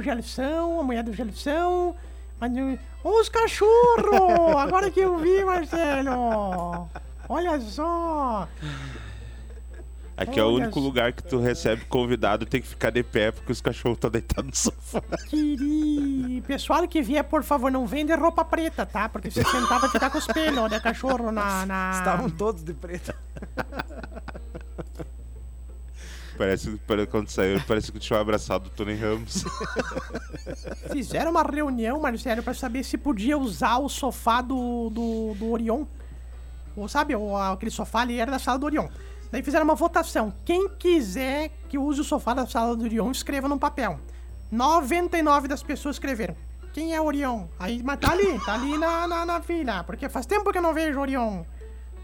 a 0.79 0.83
mulher 0.83 1.03
do 1.03 1.13
Gelson. 1.13 1.95
Os 3.03 3.29
cachorros! 3.29 4.55
Agora 4.57 4.89
que 4.89 4.99
eu 4.99 5.17
vi, 5.17 5.43
Marcelo! 5.43 6.89
Olha 7.27 7.59
só! 7.59 8.47
Aqui 10.15 10.37
é 10.37 10.43
o 10.43 10.47
Olha 10.47 10.63
único 10.63 10.79
só. 10.79 10.85
lugar 10.85 11.13
que 11.13 11.23
tu 11.23 11.39
recebe 11.39 11.85
convidado 11.85 12.45
tem 12.45 12.61
que 12.61 12.67
ficar 12.67 12.89
de 12.89 13.01
pé 13.03 13.31
porque 13.31 13.53
os 13.53 13.61
cachorros 13.61 13.95
estão 13.95 14.09
deitados 14.09 14.49
no 14.49 14.55
sofá. 14.55 15.01
Queri... 15.29 16.43
Pessoal 16.45 16.85
que 16.87 17.01
vier, 17.01 17.23
por 17.23 17.41
favor, 17.41 17.71
não 17.71 17.85
vende 17.87 18.13
roupa 18.13 18.43
preta, 18.43 18.85
tá? 18.85 19.07
Porque 19.07 19.31
se 19.31 19.41
sentar 19.43 19.79
vai 19.79 19.89
ficar 19.89 20.09
com 20.09 20.17
os 20.17 20.27
pelos 20.27 20.69
de 20.69 20.79
cachorro 20.81 21.31
na... 21.31 21.65
na... 21.65 21.91
Estavam 21.91 22.29
todos 22.29 22.63
de 22.63 22.73
preto. 22.73 23.13
Parece, 26.39 26.79
parece 26.87 27.07
quando 27.07 27.27
saiu, 27.27 27.61
parece 27.67 27.91
que 27.91 27.99
tinha 27.99 28.17
abraçado 28.17 28.67
o 28.67 28.69
Tony 28.69 28.95
Ramos. 28.95 29.43
Fizeram 30.89 31.31
uma 31.31 31.43
reunião, 31.43 31.99
Marcelo, 31.99 32.41
pra 32.41 32.53
saber 32.53 32.85
se 32.85 32.97
podia 32.97 33.37
usar 33.37 33.77
o 33.79 33.89
sofá 33.89 34.41
do, 34.41 34.89
do, 34.89 35.33
do 35.33 35.51
Orion. 35.51 35.83
Ou 36.77 36.87
sabe, 36.87 37.13
o, 37.13 37.35
aquele 37.35 37.69
sofá 37.69 38.03
ali 38.03 38.21
era 38.21 38.31
da 38.31 38.39
sala 38.39 38.57
do 38.57 38.65
Orion. 38.67 38.87
Daí 39.29 39.43
fizeram 39.43 39.65
uma 39.65 39.75
votação. 39.75 40.33
Quem 40.45 40.69
quiser 40.69 41.51
que 41.67 41.77
use 41.77 41.99
o 41.99 42.05
sofá 42.05 42.33
da 42.33 42.47
sala 42.47 42.73
do 42.73 42.85
Orion, 42.85 43.11
escreva 43.11 43.49
num 43.49 43.59
papel. 43.59 43.99
99 44.49 45.49
das 45.49 45.61
pessoas 45.61 45.97
escreveram. 45.97 46.37
Quem 46.71 46.95
é 46.95 47.01
Orion? 47.01 47.47
Aí, 47.59 47.83
mas 47.83 47.99
tá 47.99 48.13
ali, 48.13 48.39
tá 48.45 48.53
ali 48.53 48.77
na, 48.77 49.05
na, 49.09 49.25
na 49.25 49.41
fila. 49.41 49.83
Porque 49.83 50.07
faz 50.07 50.25
tempo 50.25 50.53
que 50.53 50.57
eu 50.57 50.61
não 50.61 50.73
vejo 50.73 51.01
Orion. 51.01 51.43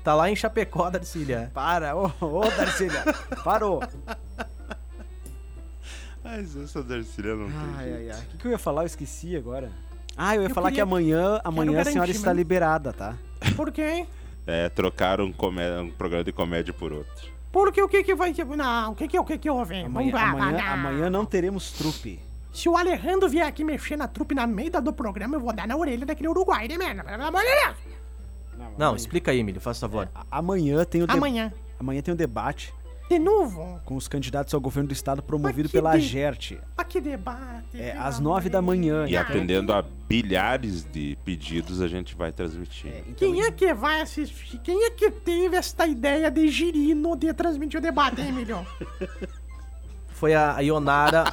Tá 0.05 0.13
lá 0.13 0.29
em 0.29 0.35
Chapecó, 0.35 0.89
Darcília. 0.91 1.49
Para, 1.51 1.95
ô, 1.95 2.11
ô 2.21 2.41
Darcília. 2.41 3.03
Parou. 3.43 3.81
Mas 6.23 6.55
essa 6.55 6.83
Darcília 6.83 7.35
não 7.35 7.47
tem 7.47 7.55
Ai, 7.75 7.83
jeito. 7.85 7.97
ai, 7.97 8.09
ai. 8.11 8.19
O 8.21 8.25
que, 8.27 8.37
que 8.37 8.47
eu 8.47 8.51
ia 8.51 8.57
falar? 8.59 8.83
Eu 8.83 8.85
esqueci 8.87 9.35
agora. 9.35 9.71
Ah, 10.15 10.35
eu 10.35 10.43
ia 10.43 10.47
Eu 10.47 10.53
falar 10.53 10.67
que 10.69 10.75
queria- 10.75 10.83
amanhã, 10.83 11.41
amanhã 11.43 11.81
a 11.81 11.85
senhora 11.85 12.09
está 12.11 12.31
liberada, 12.31 12.93
tá? 12.93 13.15
Por 13.55 13.71
quê? 13.71 14.05
É, 14.47 14.69
trocaram 14.69 15.25
um, 15.25 15.33
comé- 15.33 15.79
um 15.79 15.89
programa 15.89 16.23
de 16.23 16.31
comédia 16.31 16.71
por 16.71 16.93
outro. 16.93 17.29
Porque 17.51 17.81
o 17.81 17.89
que 17.89 18.03
que 18.03 18.13
vai... 18.13 18.31
Não, 18.55 18.91
o 18.91 18.95
que 18.95 19.07
que, 19.07 19.17
o 19.19 19.23
que, 19.25 19.37
que 19.39 19.49
houve? 19.49 19.81
Amanhã, 19.81 20.11
Vamos 20.11 20.41
amanhã, 20.41 20.57
lá. 20.57 20.73
amanhã 20.73 21.09
não 21.09 21.25
teremos 21.25 21.71
trupe. 21.71 22.19
Se 22.53 22.69
o 22.69 22.77
Alejandro 22.77 23.27
vier 23.27 23.47
aqui 23.47 23.63
mexer 23.63 23.97
na 23.97 24.07
trupe 24.07 24.35
na 24.35 24.45
meio 24.45 24.69
do 24.81 24.93
programa, 24.93 25.35
eu 25.35 25.39
vou 25.39 25.51
dar 25.51 25.67
na 25.67 25.75
orelha 25.75 26.05
daquele 26.05 26.29
Uruguai, 26.29 26.67
né, 26.67 26.77
mano? 26.77 27.03
Pelo 27.03 27.23
amor 27.23 27.41
de 27.41 27.47
Deus. 27.47 27.94
Não, 28.57 28.65
amanhã- 28.87 28.95
explica 28.95 29.31
aí, 29.31 29.39
Emílio, 29.39 29.61
faz 29.61 29.79
favor. 29.79 30.09
a- 30.13 30.25
Amanhã 30.31 30.83
tem 30.85 31.03
o 31.03 31.07
de- 31.07 31.13
Amanhã. 31.13 31.51
amanhã 31.79 32.01
tem 32.01 32.13
o 32.13 32.17
debate 32.17 32.73
De 33.09 33.19
novo? 33.19 33.79
com 33.85 33.95
os 33.95 34.07
candidatos 34.07 34.53
ao 34.53 34.59
governo 34.61 34.87
do 34.89 34.93
estado 34.93 35.21
promovido 35.21 35.69
pela 35.69 35.91
de- 35.91 35.97
AGERT. 35.97 36.57
Ah, 36.77 36.83
que 36.83 36.99
debate. 36.99 37.79
É, 37.79 37.95
às 37.97 38.19
nove 38.19 38.49
da 38.49 38.61
manhã. 38.61 39.05
E 39.07 39.15
Ah, 39.15 39.21
atendendo 39.21 39.71
a 39.73 39.81
bilhares 39.81 40.83
de 40.85 41.17
pedidos, 41.23 41.81
a 41.81 41.87
gente 41.87 42.15
vai 42.15 42.31
transmitir. 42.31 42.91
É, 42.91 42.99
então, 42.99 43.13
Quem 43.15 43.41
é 43.41 43.51
que 43.51 43.73
vai 43.73 44.01
assistir? 44.01 44.57
Quem 44.59 44.85
é 44.85 44.89
que 44.91 45.11
teve 45.11 45.55
esta 45.55 45.85
ideia 45.85 46.29
de 46.31 46.47
girino 46.49 47.15
de 47.15 47.33
transmitir 47.33 47.79
o 47.79 47.81
debate, 47.83 48.21
hein, 48.21 48.29
Emílio? 48.29 48.65
Foi 50.07 50.33
a 50.33 50.59
Ionara 50.61 51.25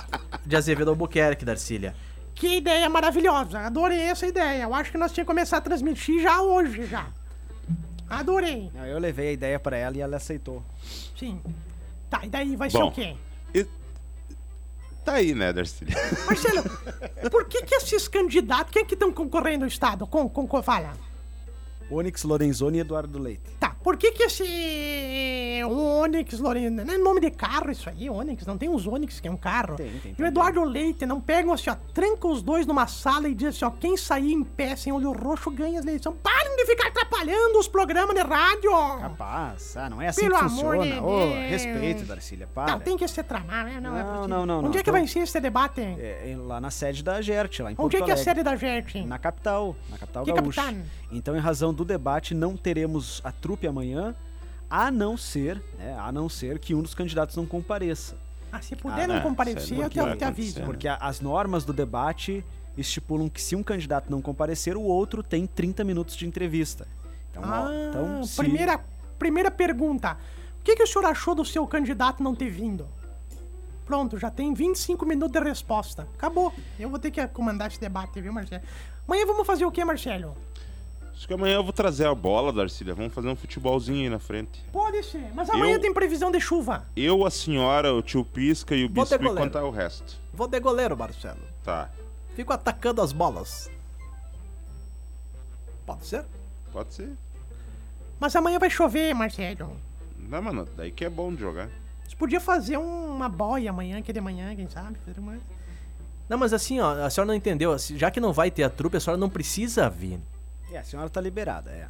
de 0.45 0.57
Azevedo 0.57 0.91
Albuquerque, 0.91 1.45
Darcília. 1.45 1.95
Que 2.43 2.57
ideia 2.57 2.89
maravilhosa. 2.89 3.61
Adorei 3.61 4.01
essa 4.01 4.27
ideia. 4.27 4.65
Eu 4.65 4.75
acho 4.75 4.91
que 4.91 4.99
nós 4.99 5.13
tínhamos 5.13 5.29
que 5.29 5.33
começar 5.33 5.59
a 5.59 5.61
transmitir 5.61 6.21
já 6.21 6.43
hoje, 6.43 6.87
já. 6.87 7.07
Adorei. 8.11 8.69
Não, 8.75 8.85
eu 8.85 8.99
levei 8.99 9.29
a 9.29 9.33
ideia 9.33 9.61
pra 9.61 9.77
ela 9.77 9.97
e 9.97 10.01
ela 10.01 10.17
aceitou. 10.17 10.61
Sim. 11.17 11.41
Tá, 12.11 12.23
e 12.25 12.29
daí 12.29 12.57
vai 12.57 12.69
ser 12.69 12.79
Bom. 12.79 12.89
o 12.89 12.91
quê? 12.91 13.15
E- 13.55 13.65
Tá 15.05 15.13
aí, 15.13 15.37
né, 15.37 15.53
Darcília? 15.53 15.95
Marcelo, 16.27 16.65
por 17.31 17.45
que 17.45 17.63
que 17.63 17.77
esses 17.77 18.09
candidatos, 18.09 18.73
quem 18.73 18.85
que 18.85 18.95
estão 18.95 19.13
concorrendo 19.13 19.61
no 19.61 19.69
estado? 19.69 20.05
Com, 20.05 20.29
com, 20.29 20.45
com, 20.45 20.61
fala. 20.65 20.95
Onyx 21.93 22.25
Lorenzoni 22.25 22.79
e 22.79 22.81
Eduardo 22.81 23.19
Leite. 23.19 23.43
Tá, 23.61 23.77
por 23.83 23.97
que 23.97 24.13
que 24.13 24.25
esse 24.25 24.45
Onix, 25.65 26.39
Lorena, 26.39 26.85
não 26.85 26.95
é 26.95 26.99
nome 26.99 27.21
de 27.21 27.31
carro 27.31 27.71
isso 27.71 27.89
aí, 27.89 28.09
Onix, 28.09 28.47
não 28.47 28.57
tem 28.57 28.69
uns 28.69 28.87
Onix 28.87 29.21
que 29.21 29.29
é 29.29 29.31
um 29.31 29.37
carro? 29.37 29.77
Tem, 29.77 29.91
tem, 29.99 30.15
E 30.19 30.23
o. 30.23 30.27
Eduardo 30.27 30.65
Leite 30.65 31.05
não 31.05 31.21
pegam 31.21 31.53
assim, 31.53 31.71
ó, 31.71 31.77
tranca 31.93 32.27
os 32.27 32.43
dois 32.43 32.67
numa 32.67 32.87
sala 32.87 33.29
e 33.29 33.35
diz 33.35 33.49
assim, 33.49 33.65
ó, 33.65 33.71
quem 33.71 33.97
sair 33.97 34.33
em 34.33 34.43
pé 34.43 34.75
sem 34.77 34.93
olho 34.93 35.13
roxo 35.13 35.51
ganha 35.51 35.79
as 35.79 35.85
eleições. 35.85 36.17
Parem 36.53 36.57
de 36.57 36.67
ficar 36.67 36.89
atrapalhando 36.89 37.59
os 37.59 37.67
programas 37.69 38.15
de 38.15 38.23
rádio! 38.23 38.71
Capaz, 39.01 39.77
ah, 39.77 39.89
não 39.89 40.03
é 40.03 40.09
assim 40.09 40.23
Pelo 40.23 40.35
que 40.39 40.45
amor 40.45 40.77
funciona. 40.77 40.85
de 40.85 40.91
Deus. 40.93 41.51
respeito, 41.51 42.05
Darcília, 42.05 42.47
para. 42.47 42.73
Não, 42.73 42.81
tem 42.81 42.97
que 42.97 43.09
ser 43.09 43.25
tramado, 43.25 43.71
né? 43.71 43.81
Não, 43.81 43.97
é 43.97 44.03
Não, 44.03 44.09
possível. 44.15 44.29
não, 44.29 44.47
não, 44.47 44.59
Onde 44.59 44.65
não, 44.65 44.71
é 44.71 44.73
que 44.75 44.79
então- 44.81 44.93
vai 44.95 45.07
ser 45.07 45.21
esse 45.21 45.41
debate? 45.41 45.81
É, 45.81 46.31
é 46.31 46.37
lá 46.37 46.61
na 46.61 46.71
sede 46.71 47.03
da 47.03 47.17
AGERT, 47.17 47.61
lá 47.63 47.73
em 47.73 47.75
Porto 47.75 47.87
Onde 47.87 47.97
é 47.97 47.99
que 48.01 48.11
é 48.11 48.13
a 48.13 48.17
Alegre. 48.17 48.25
sede 48.25 48.43
da 48.43 48.57
gente? 48.57 49.01
Na 49.07 49.19
capital, 49.19 49.75
na 49.89 49.99
capital 49.99 50.25
Que 50.25 50.33
gaúcha. 50.33 50.63
capital? 50.63 50.85
Então, 51.11 51.37
em 51.37 51.41
razão 51.41 51.73
do 51.73 51.85
debate, 51.85 52.35
não 52.35 52.57
teremos 52.57 53.21
a 53.25 53.33
trupe 53.33 53.67
amanhã, 53.67 54.15
a 54.69 54.91
não 54.91 55.17
ser, 55.17 55.63
né, 55.79 55.97
a 55.99 56.13
não 56.13 56.29
ser 56.29 56.59
que 56.59 56.75
um 56.75 56.83
dos 56.83 56.95
candidatos 56.95 57.35
não 57.37 57.47
compareça. 57.47 58.17
Ah, 58.51 58.61
se 58.61 58.77
puder 58.77 59.05
Ah, 59.05 59.07
não 59.09 59.15
não, 59.17 59.23
comparecer, 59.23 59.63
isso 59.63 59.75
aí 59.75 59.81
eu 59.81 59.89
te, 59.89 59.99
aviso. 59.99 60.25
acontecer. 60.25 60.63
Porque 60.65 60.87
a- 60.87 60.97
as 60.97 61.21
normas 61.21 61.65
do 61.65 61.73
debate 61.73 62.45
estipulam 62.77 63.29
que 63.29 63.41
se 63.41 63.55
um 63.55 63.63
candidato 63.63 64.11
não 64.11 64.21
comparecer, 64.23 64.77
o 64.77 64.83
outro 64.83 65.23
tem 65.23 65.47
30 65.47 65.85
minutos 65.85 66.17
de 66.17 66.27
entrevista. 66.27 66.87
Então, 67.31 67.43
ó, 67.43 67.47
Ah, 67.47 67.71
então 67.89 68.25
se... 68.25 68.37
primeira, 68.37 68.79
primeira 69.19 69.51
pergunta. 69.51 70.17
O 70.61 70.65
que, 70.65 70.77
que 70.77 70.83
o 70.83 70.87
senhor 70.87 71.05
achou 71.07 71.35
do 71.35 71.45
seu 71.45 71.67
candidato 71.67 72.23
não 72.23 72.35
ter 72.35 72.49
vindo? 72.51 72.87
Pronto, 73.85 74.17
já 74.19 74.31
tem 74.31 74.55
25 74.55 75.05
minutos 75.05 75.33
de 75.41 75.47
resposta. 75.49 76.07
Acabou. 76.15 76.53
Eu 76.79 76.89
vou 76.89 76.99
ter 76.99 77.11
que 77.11 77.27
comandar 77.29 77.69
esse 77.69 77.81
debate, 77.81 78.21
viu, 78.21 78.33
Marcelo? 78.33 78.63
Amanhã 79.07 79.27
vamos 79.27 79.47
fazer 79.47 79.65
o 79.67 79.73
quê, 79.73 79.85
Marcelo? 79.85 80.37
Acho 81.13 81.27
que 81.27 81.35
amanhã 81.35 81.57
eu 81.57 81.63
vou 81.65 81.73
trazer 81.73 82.07
a 82.07 82.15
bola, 82.15 82.53
Darcília. 82.53 82.95
Vamos 82.95 83.13
fazer 83.13 83.29
um 83.29 83.37
futebolzinho 83.37 84.03
aí 84.05 84.09
na 84.09 84.19
frente. 84.19 84.65
Pode 84.73 85.03
ser, 85.03 85.31
mas 85.35 85.51
amanhã 85.51 85.75
Eu- 85.75 85.81
tem 85.81 85.93
previsão 85.93 86.31
de 86.31 86.41
chuva. 86.41 86.87
Eu, 86.97 87.27
a 87.27 87.31
senhora, 87.31 87.93
o 87.93 88.01
tio 88.03 88.25
Pisca 88.25 88.75
e 88.75 88.85
o 88.85 88.89
Vou 88.89 89.05
ter 89.05 89.19
Bispo 89.19 89.35
e 89.35 89.37
contar 89.39 89.65
o 89.65 89.71
resto. 89.71 90.17
Vou 90.33 90.47
de 90.49 90.59
goleiro, 90.59 90.97
Marcelo. 90.97 91.41
Tá, 91.63 91.91
Fico 92.35 92.53
atacando 92.53 93.03
as 93.03 93.13
bolas. 93.13 93.71
Pode 95.87 96.07
ser? 96.07 96.25
pode 96.73 96.95
ser. 96.95 97.11
Mas 98.19 98.35
amanhã 98.35 98.59
vai 98.59 98.71
chover, 98.71 99.13
Marcelo. 99.15 99.77
Não, 100.17 100.41
mano, 100.41 100.67
daí 100.77 100.91
que 100.91 101.05
é 101.05 101.11
bom 101.11 101.35
de 101.35 101.41
jogar. 101.41 101.69
Você 102.09 102.17
podia 102.17 102.41
fazer 102.41 102.79
um- 102.79 103.15
uma 103.17 103.29
boia 103.29 103.69
amanhã, 103.71 104.01
que 104.01 104.11
é 104.11 104.15
de 104.15 104.21
manhã, 104.21 104.55
quem 104.57 104.69
sabe? 104.71 104.97
Fazer 105.05 105.19
uma... 105.21 105.39
Não, 106.29 106.39
mas 106.39 106.53
assim, 106.55 106.81
ó, 106.81 107.05
a 107.05 107.11
senhora 107.11 107.27
não 107.29 107.35
entendeu. 107.35 107.77
Já 107.79 108.11
que 108.11 108.21
não 108.21 108.33
vai 108.33 108.51
ter 108.51 108.63
a 108.63 108.71
trupe, 108.71 108.97
a 108.97 109.01
senhora 109.01 109.19
não 109.21 109.29
precisa 109.29 109.91
vir. 109.91 110.19
É, 110.71 110.79
a 110.79 110.85
senhora 110.85 111.11
tá 111.11 111.21
liberada, 111.21 111.71
é. 111.71 111.87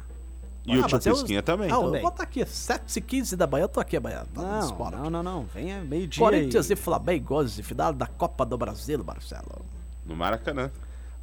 E 0.65 0.77
o 0.77 0.85
tio 0.87 0.97
eu- 1.05 1.13
Pisquinha 1.13 1.43
também. 1.43 1.69
Ah, 1.71 1.75
eu 1.75 1.83
também. 1.83 2.01
vou 2.01 2.09
estar 2.09 2.23
aqui, 2.23 2.41
7h15 2.43 3.35
da 3.37 3.45
manhã, 3.47 3.63
eu 3.65 3.69
tô 3.69 3.79
aqui 3.79 3.95
amanhã. 3.97 4.25
tá 4.33 4.41
Não, 4.41 4.59
esporte. 4.59 4.95
não, 4.97 5.09
não, 5.09 5.23
não. 5.23 5.43
Venha 5.45 5.81
meio-dia 5.83 6.21
Corinthians 6.23 6.69
e... 6.69 6.73
e 6.73 6.75
Flamengo, 6.75 7.47
final 7.47 7.93
da 7.93 8.07
Copa 8.07 8.45
do 8.45 8.57
Brasil, 8.57 9.01
Marcelo. 9.03 9.63
No 10.05 10.15
Maracanã. 10.15 10.71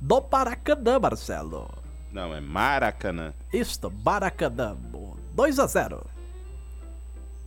Do 0.00 0.24
Maracanã, 0.30 0.98
Marcelo. 0.98 1.68
Não, 2.12 2.34
é 2.34 2.40
Maracanã. 2.40 3.32
Isto, 3.52 3.90
Maracanã. 4.04 4.76
2x0 5.36 6.04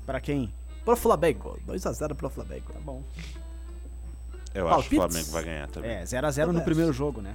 Pra 0.05 0.19
quem? 0.21 0.53
pro 0.85 0.95
Flamengo. 0.97 1.57
2x0 1.67 2.13
pro 2.13 2.29
Flamengo. 2.29 2.71
Tá 2.73 2.79
bom. 2.79 3.03
Eu 4.53 4.67
acho 4.69 4.89
que 4.89 4.95
o 4.95 4.99
Palpites? 4.99 5.27
Flamengo 5.27 5.31
vai 5.31 5.43
ganhar 5.43 5.67
também. 5.69 5.91
É, 5.91 6.03
0x0 6.03 6.37
no 6.37 6.43
Acontece. 6.43 6.65
primeiro 6.65 6.93
jogo, 6.93 7.21
né? 7.21 7.33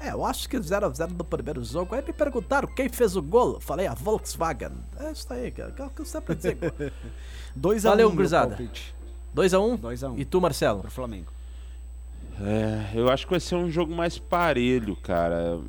É, 0.00 0.10
eu 0.12 0.24
acho 0.24 0.48
que 0.48 0.56
0x0 0.58 1.10
no 1.16 1.24
primeiro 1.24 1.64
jogo. 1.64 1.94
Aí 1.94 2.02
me 2.04 2.12
perguntaram 2.12 2.68
quem 2.68 2.88
fez 2.88 3.16
o 3.16 3.22
gol. 3.22 3.60
Falei 3.60 3.86
a 3.86 3.94
Volkswagen. 3.94 4.72
É 4.98 5.10
isso 5.12 5.32
aí, 5.32 5.50
que, 5.50 5.62
que, 5.72 5.88
que 5.90 6.00
eu 6.02 6.04
sempre 6.04 6.34
digo. 6.34 6.60
2x1 7.58 7.82
Valeu, 7.82 8.08
meu 8.08 8.16
gurizada. 8.16 8.48
palpite 8.56 8.94
2x1? 9.34 9.76
2 9.78 10.04
a 10.04 10.10
1. 10.10 10.18
E 10.18 10.24
tu, 10.24 10.40
Marcelo? 10.40 10.80
pro 10.82 10.90
Flamengo. 10.90 11.32
É, 12.40 12.90
eu 12.94 13.10
acho 13.10 13.26
que 13.26 13.30
vai 13.30 13.40
ser 13.40 13.56
um 13.56 13.70
jogo 13.70 13.94
mais 13.94 14.18
parelho, 14.18 14.96
cara. 14.96 15.60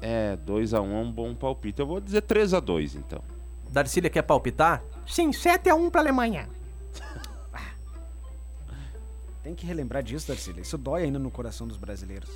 É, 0.00 0.36
2x1 0.36 0.74
é 0.74 0.80
um 0.80 1.10
bom 1.10 1.34
palpite. 1.34 1.80
Eu 1.80 1.86
vou 1.86 2.00
dizer 2.00 2.22
3x2, 2.22 2.96
então. 2.96 3.22
Darcília 3.70 4.10
quer 4.10 4.22
palpitar? 4.22 4.82
Sim, 5.06 5.30
7x1 5.30 5.90
pra 5.90 6.00
Alemanha. 6.00 6.48
Tem 9.42 9.54
que 9.54 9.66
relembrar 9.66 10.02
disso, 10.02 10.28
Darcília. 10.28 10.60
Isso 10.60 10.76
dói 10.76 11.04
ainda 11.04 11.18
no 11.18 11.30
coração 11.30 11.66
dos 11.66 11.76
brasileiros. 11.76 12.30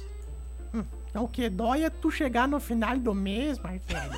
Então, 1.11 1.25
o 1.25 1.29
que 1.29 1.49
dói 1.49 1.85
é 1.85 1.91
tu 1.91 2.11
chegar 2.11 2.47
no 2.47 2.61
final 2.61 2.97
do 2.97 3.13
mês, 3.13 3.59
Marcelo. 3.59 4.15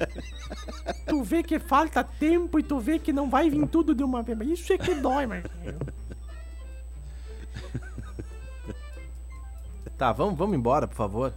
tu 1.06 1.22
vê 1.22 1.42
que 1.42 1.58
falta 1.58 2.02
tempo 2.02 2.58
e 2.58 2.62
tu 2.62 2.78
vê 2.78 2.98
que 2.98 3.12
não 3.12 3.28
vai 3.28 3.50
vir 3.50 3.66
tudo 3.68 3.94
de 3.94 4.02
uma 4.02 4.22
vez. 4.22 4.60
Isso 4.60 4.72
é 4.72 4.78
que 4.78 4.94
dói, 4.94 5.26
Marcelo. 5.26 5.78
Tá, 9.96 10.10
vamos, 10.12 10.36
vamos 10.36 10.56
embora, 10.56 10.88
por 10.88 10.96
favor. 10.96 11.32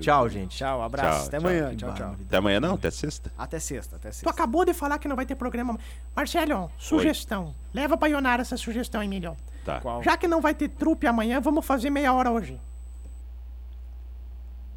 Tchau, 0.00 0.28
gente. 0.28 0.56
Tchau, 0.56 0.82
abraço. 0.82 1.18
Tchau, 1.18 1.26
até 1.28 1.38
tchau. 1.38 1.48
amanhã. 1.50 1.76
Tchau, 1.76 1.94
tchau. 1.94 2.16
Até 2.26 2.36
amanhã 2.36 2.60
não, 2.60 2.74
até 2.74 2.90
sexta. 2.90 3.32
Até 3.36 3.58
sexta, 3.58 3.96
até 3.96 4.10
Tu 4.10 4.14
sexta. 4.14 4.30
acabou 4.30 4.64
de 4.64 4.72
falar 4.72 4.98
que 4.98 5.08
não 5.08 5.16
vai 5.16 5.26
ter 5.26 5.34
programa. 5.34 5.76
Marcelo, 6.14 6.70
sugestão. 6.78 7.54
Leva 7.74 7.96
pra 7.96 8.08
Ionara 8.08 8.42
essa 8.42 8.56
sugestão, 8.56 9.02
Emílio. 9.02 9.36
Tá. 9.64 9.80
Qual? 9.80 10.02
Já 10.02 10.16
que 10.16 10.28
não 10.28 10.40
vai 10.40 10.54
ter 10.54 10.68
trupe 10.68 11.06
amanhã, 11.06 11.40
vamos 11.40 11.66
fazer 11.66 11.90
meia 11.90 12.12
hora 12.12 12.30
hoje. 12.30 12.60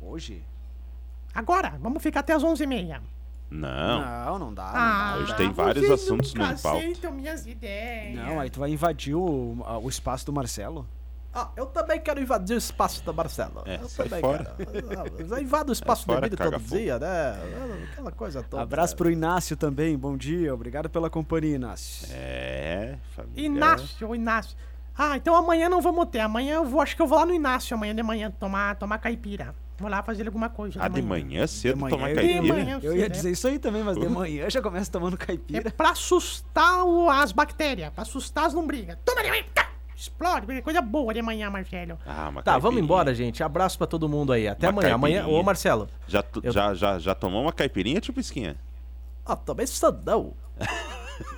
Hoje? 0.01 0.43
Agora, 1.35 1.77
vamos 1.79 2.01
ficar 2.01 2.21
até 2.21 2.33
as 2.33 2.43
11h30. 2.43 2.99
Não. 3.51 4.01
Não, 4.01 4.39
não 4.39 4.53
dá. 4.53 4.71
Ah, 4.73 5.11
não 5.15 5.23
hoje 5.23 5.31
dá. 5.31 5.37
tem 5.37 5.51
vários 5.51 5.85
vocês 5.85 6.01
assuntos 6.03 6.33
nunca 6.33 6.53
no 6.53 6.59
pauta. 6.59 6.77
aceitam 6.79 7.11
minhas 7.11 7.45
ideias. 7.45 8.15
Não, 8.15 8.39
aí 8.39 8.49
tu 8.49 8.59
vai 8.61 8.71
invadir 8.71 9.13
o, 9.13 9.57
o 9.83 9.89
espaço 9.89 10.25
do 10.25 10.31
Marcelo. 10.31 10.87
Ah, 11.33 11.49
eu 11.55 11.65
também 11.65 11.99
quero 11.99 12.21
invadir 12.21 12.55
o 12.55 12.57
espaço 12.57 13.03
do 13.03 13.13
Marcelo. 13.13 13.63
É, 13.65 13.75
eu 13.81 13.87
sai 13.87 14.07
também 14.09 14.21
fora. 14.21 14.55
quero. 14.57 15.31
Eu 15.33 15.41
invado 15.41 15.69
o 15.69 15.71
espaço 15.73 16.05
fora, 16.05 16.29
do 16.29 16.35
todo 16.35 16.59
fogo. 16.59 16.77
dia, 16.77 16.97
né? 16.99 17.35
Aquela 17.91 18.11
coisa 18.11 18.43
toda. 18.43 18.63
Abraço 18.63 18.95
pro 18.95 19.09
Inácio 19.09 19.55
também, 19.55 19.97
bom 19.97 20.17
dia. 20.17 20.53
Obrigado 20.53 20.89
pela 20.89 21.09
companhia, 21.09 21.55
Inácio. 21.55 22.07
É, 22.11 22.97
família. 23.15 23.45
Inácio, 23.45 24.15
Inácio. 24.15 24.57
Ah, 24.97 25.15
então 25.15 25.35
amanhã 25.35 25.69
não 25.69 25.81
vamos 25.81 26.05
ter. 26.07 26.19
Amanhã 26.19 26.55
eu 26.55 26.65
vou, 26.65 26.81
acho 26.81 26.95
que 26.95 27.01
eu 27.01 27.07
vou 27.07 27.17
lá 27.17 27.25
no 27.25 27.33
Inácio 27.33 27.75
amanhã 27.75 27.95
de 27.95 28.03
manhã 28.03 28.29
tomar, 28.31 28.75
tomar 28.75 28.97
caipira. 28.97 29.55
Vou 29.81 29.89
lá 29.89 30.01
fazer 30.03 30.25
alguma 30.27 30.47
coisa. 30.49 30.79
Ah, 30.81 30.87
de 30.87 31.01
manhã 31.01 31.45
cedo 31.47 31.75
De 31.75 31.81
manhã 31.81 31.95
tomar 31.95 32.09
eu- 32.11 32.15
caipira? 32.15 32.41
De 32.41 32.47
manhã. 32.51 32.79
Eu 32.81 32.95
ia 32.95 33.09
dizer 33.09 33.31
isso 33.31 33.47
aí 33.47 33.59
também, 33.59 33.83
mas 33.83 33.97
de 33.97 34.07
manhã 34.07 34.49
já 34.49 34.61
começa 34.61 34.89
tomando 34.91 35.15
É 35.15 35.25
caipira. 35.25 35.71
pra 35.71 35.89
assustar 35.91 36.83
o- 36.85 37.09
as 37.09 37.31
bactérias, 37.31 37.91
pra 37.91 38.03
assustar 38.03 38.45
as 38.45 38.53
lombrigas. 38.53 38.97
Toma 39.03 39.19
ali, 39.21 39.43
tá. 39.53 39.69
explode, 39.95 40.61
coisa 40.63 40.81
boa 40.81 41.13
de 41.13 41.21
manhã, 41.21 41.47
Marcelo. 41.51 41.99
Ah, 42.07 42.29
uma 42.29 42.41
Tá, 42.41 42.57
vamos 42.57 42.81
embora, 42.81 43.13
gente. 43.13 43.43
Abraço 43.43 43.77
pra 43.77 43.85
todo 43.85 44.09
mundo 44.09 44.33
aí. 44.33 44.47
Até 44.47 44.67
Uma 44.67 44.79
amanhã. 44.81 44.95
Amanhã, 44.95 45.27
ô 45.27 45.43
Marcelo. 45.43 45.87
Já, 46.07 46.23
tu- 46.23 46.39
Eu- 46.43 46.51
já, 46.51 46.73
já, 46.73 46.97
já 46.97 47.13
tomou 47.13 47.43
uma 47.43 47.53
caipirinha, 47.53 48.01
tipo 48.01 48.19
esquinha? 48.19 48.55
Ah, 49.23 49.35
também 49.35 49.63
isso 49.65 49.85
não. 50.03 50.33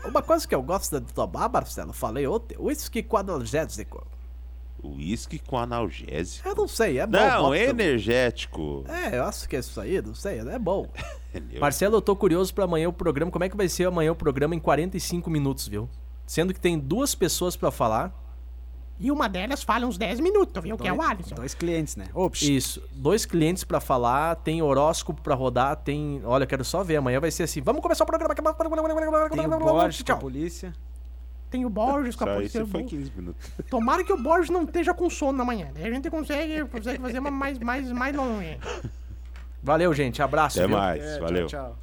Uma 0.06 0.22
coisa 0.22 0.48
que 0.48 0.56
eu 0.56 0.62
gosto 0.64 1.00
de 1.02 1.14
tomar, 1.14 1.50
Marcelo, 1.50 1.92
falei 1.92 2.26
ontem, 2.26 2.56
whisky 2.58 3.04
com 3.04 3.18
analgésico. 3.18 4.08
Uísque 4.84 5.40
com 5.40 5.58
analgésico. 5.58 6.48
Eu 6.48 6.56
não 6.56 6.68
sei, 6.68 7.00
é 7.00 7.08
bom. 7.08 7.18
Não, 7.18 7.56
energético. 7.56 8.84
É, 8.88 9.18
eu 9.18 9.24
acho 9.24 9.48
que 9.48 9.56
é 9.56 9.60
isso 9.60 9.80
aí, 9.80 10.02
não 10.02 10.14
sei, 10.14 10.40
é 10.40 10.60
bom. 10.60 10.88
Marcelo, 11.60 11.98
eu 11.98 12.02
tô 12.02 12.16
curioso 12.16 12.54
pra 12.54 12.66
amanhã 12.66 12.90
o 12.90 12.94
programa. 12.94 13.32
Como 13.32 13.44
é 13.44 13.50
que 13.50 13.56
vai 13.58 13.70
ser 13.70 13.86
amanhã 13.88 14.12
o 14.12 14.16
programa 14.16 14.54
em 14.54 14.60
45 14.60 15.30
minutos, 15.30 15.68
viu? 15.68 15.90
Sendo 16.26 16.54
que 16.54 16.60
tem 16.60 16.78
duas 16.78 17.16
pessoas 17.16 17.56
pra 17.56 17.72
falar. 17.72 18.20
E 19.00 19.12
uma 19.12 19.28
delas 19.28 19.64
fala 19.64 19.86
uns 19.86 19.98
10 19.98 20.20
minutos, 20.20 20.62
viu? 20.64 20.78
Que 20.78 20.88
é 20.88 20.94
o 20.94 21.02
Alisson. 21.02 21.36
Dois 21.36 21.54
clientes, 21.54 21.96
né? 21.96 22.06
Ops. 22.14 22.44
Isso, 22.44 22.82
dois 22.94 23.26
clientes 23.26 23.64
pra 23.64 23.80
falar, 23.80 24.36
tem 24.36 24.62
horóscopo 24.62 25.22
pra 25.22 25.34
rodar, 25.34 25.76
tem. 25.78 26.22
Olha, 26.24 26.44
eu 26.44 26.48
quero 26.48 26.64
só 26.64 26.84
ver. 26.84 26.98
Amanhã 26.98 27.20
vai 27.20 27.32
ser 27.32 27.44
assim. 27.44 27.62
Vamos 27.62 27.82
começar 27.82 28.04
o 28.04 28.08
programa. 28.08 28.36
Tem 28.36 29.46
o 29.46 29.60
Borges 29.60 30.04
com 30.04 30.12
a 30.12 30.16
Tchau. 30.16 30.20
polícia. 30.20 30.74
Tem 31.54 31.66
o 31.66 31.70
Borges 31.70 32.16
com 32.16 32.26
a 32.26 32.42
isso 32.42 32.66
foi 32.66 32.82
15 32.82 33.12
minutos. 33.16 33.54
Tomara 33.70 34.04
que 34.04 34.12
o 34.12 34.18
Borges 34.18 34.50
não 34.50 34.64
esteja 34.64 34.92
com 34.92 35.08
sono 35.08 35.40
amanhã. 35.40 35.68
Daí 35.72 35.86
a 35.86 35.92
gente 35.92 36.10
consegue, 36.10 36.66
consegue 36.66 37.00
fazer 37.00 37.20
uma 37.20 37.30
mais, 37.30 37.60
mais, 37.60 37.92
mais 37.92 38.16
longe. 38.16 38.58
Valeu, 39.62 39.94
gente. 39.94 40.20
Abraço. 40.20 40.58
Até 40.58 40.68
viu? 40.68 40.76
mais, 40.76 41.04
É, 41.04 41.20
valeu. 41.20 41.46
Tchau, 41.46 41.66
tchau. 41.68 41.83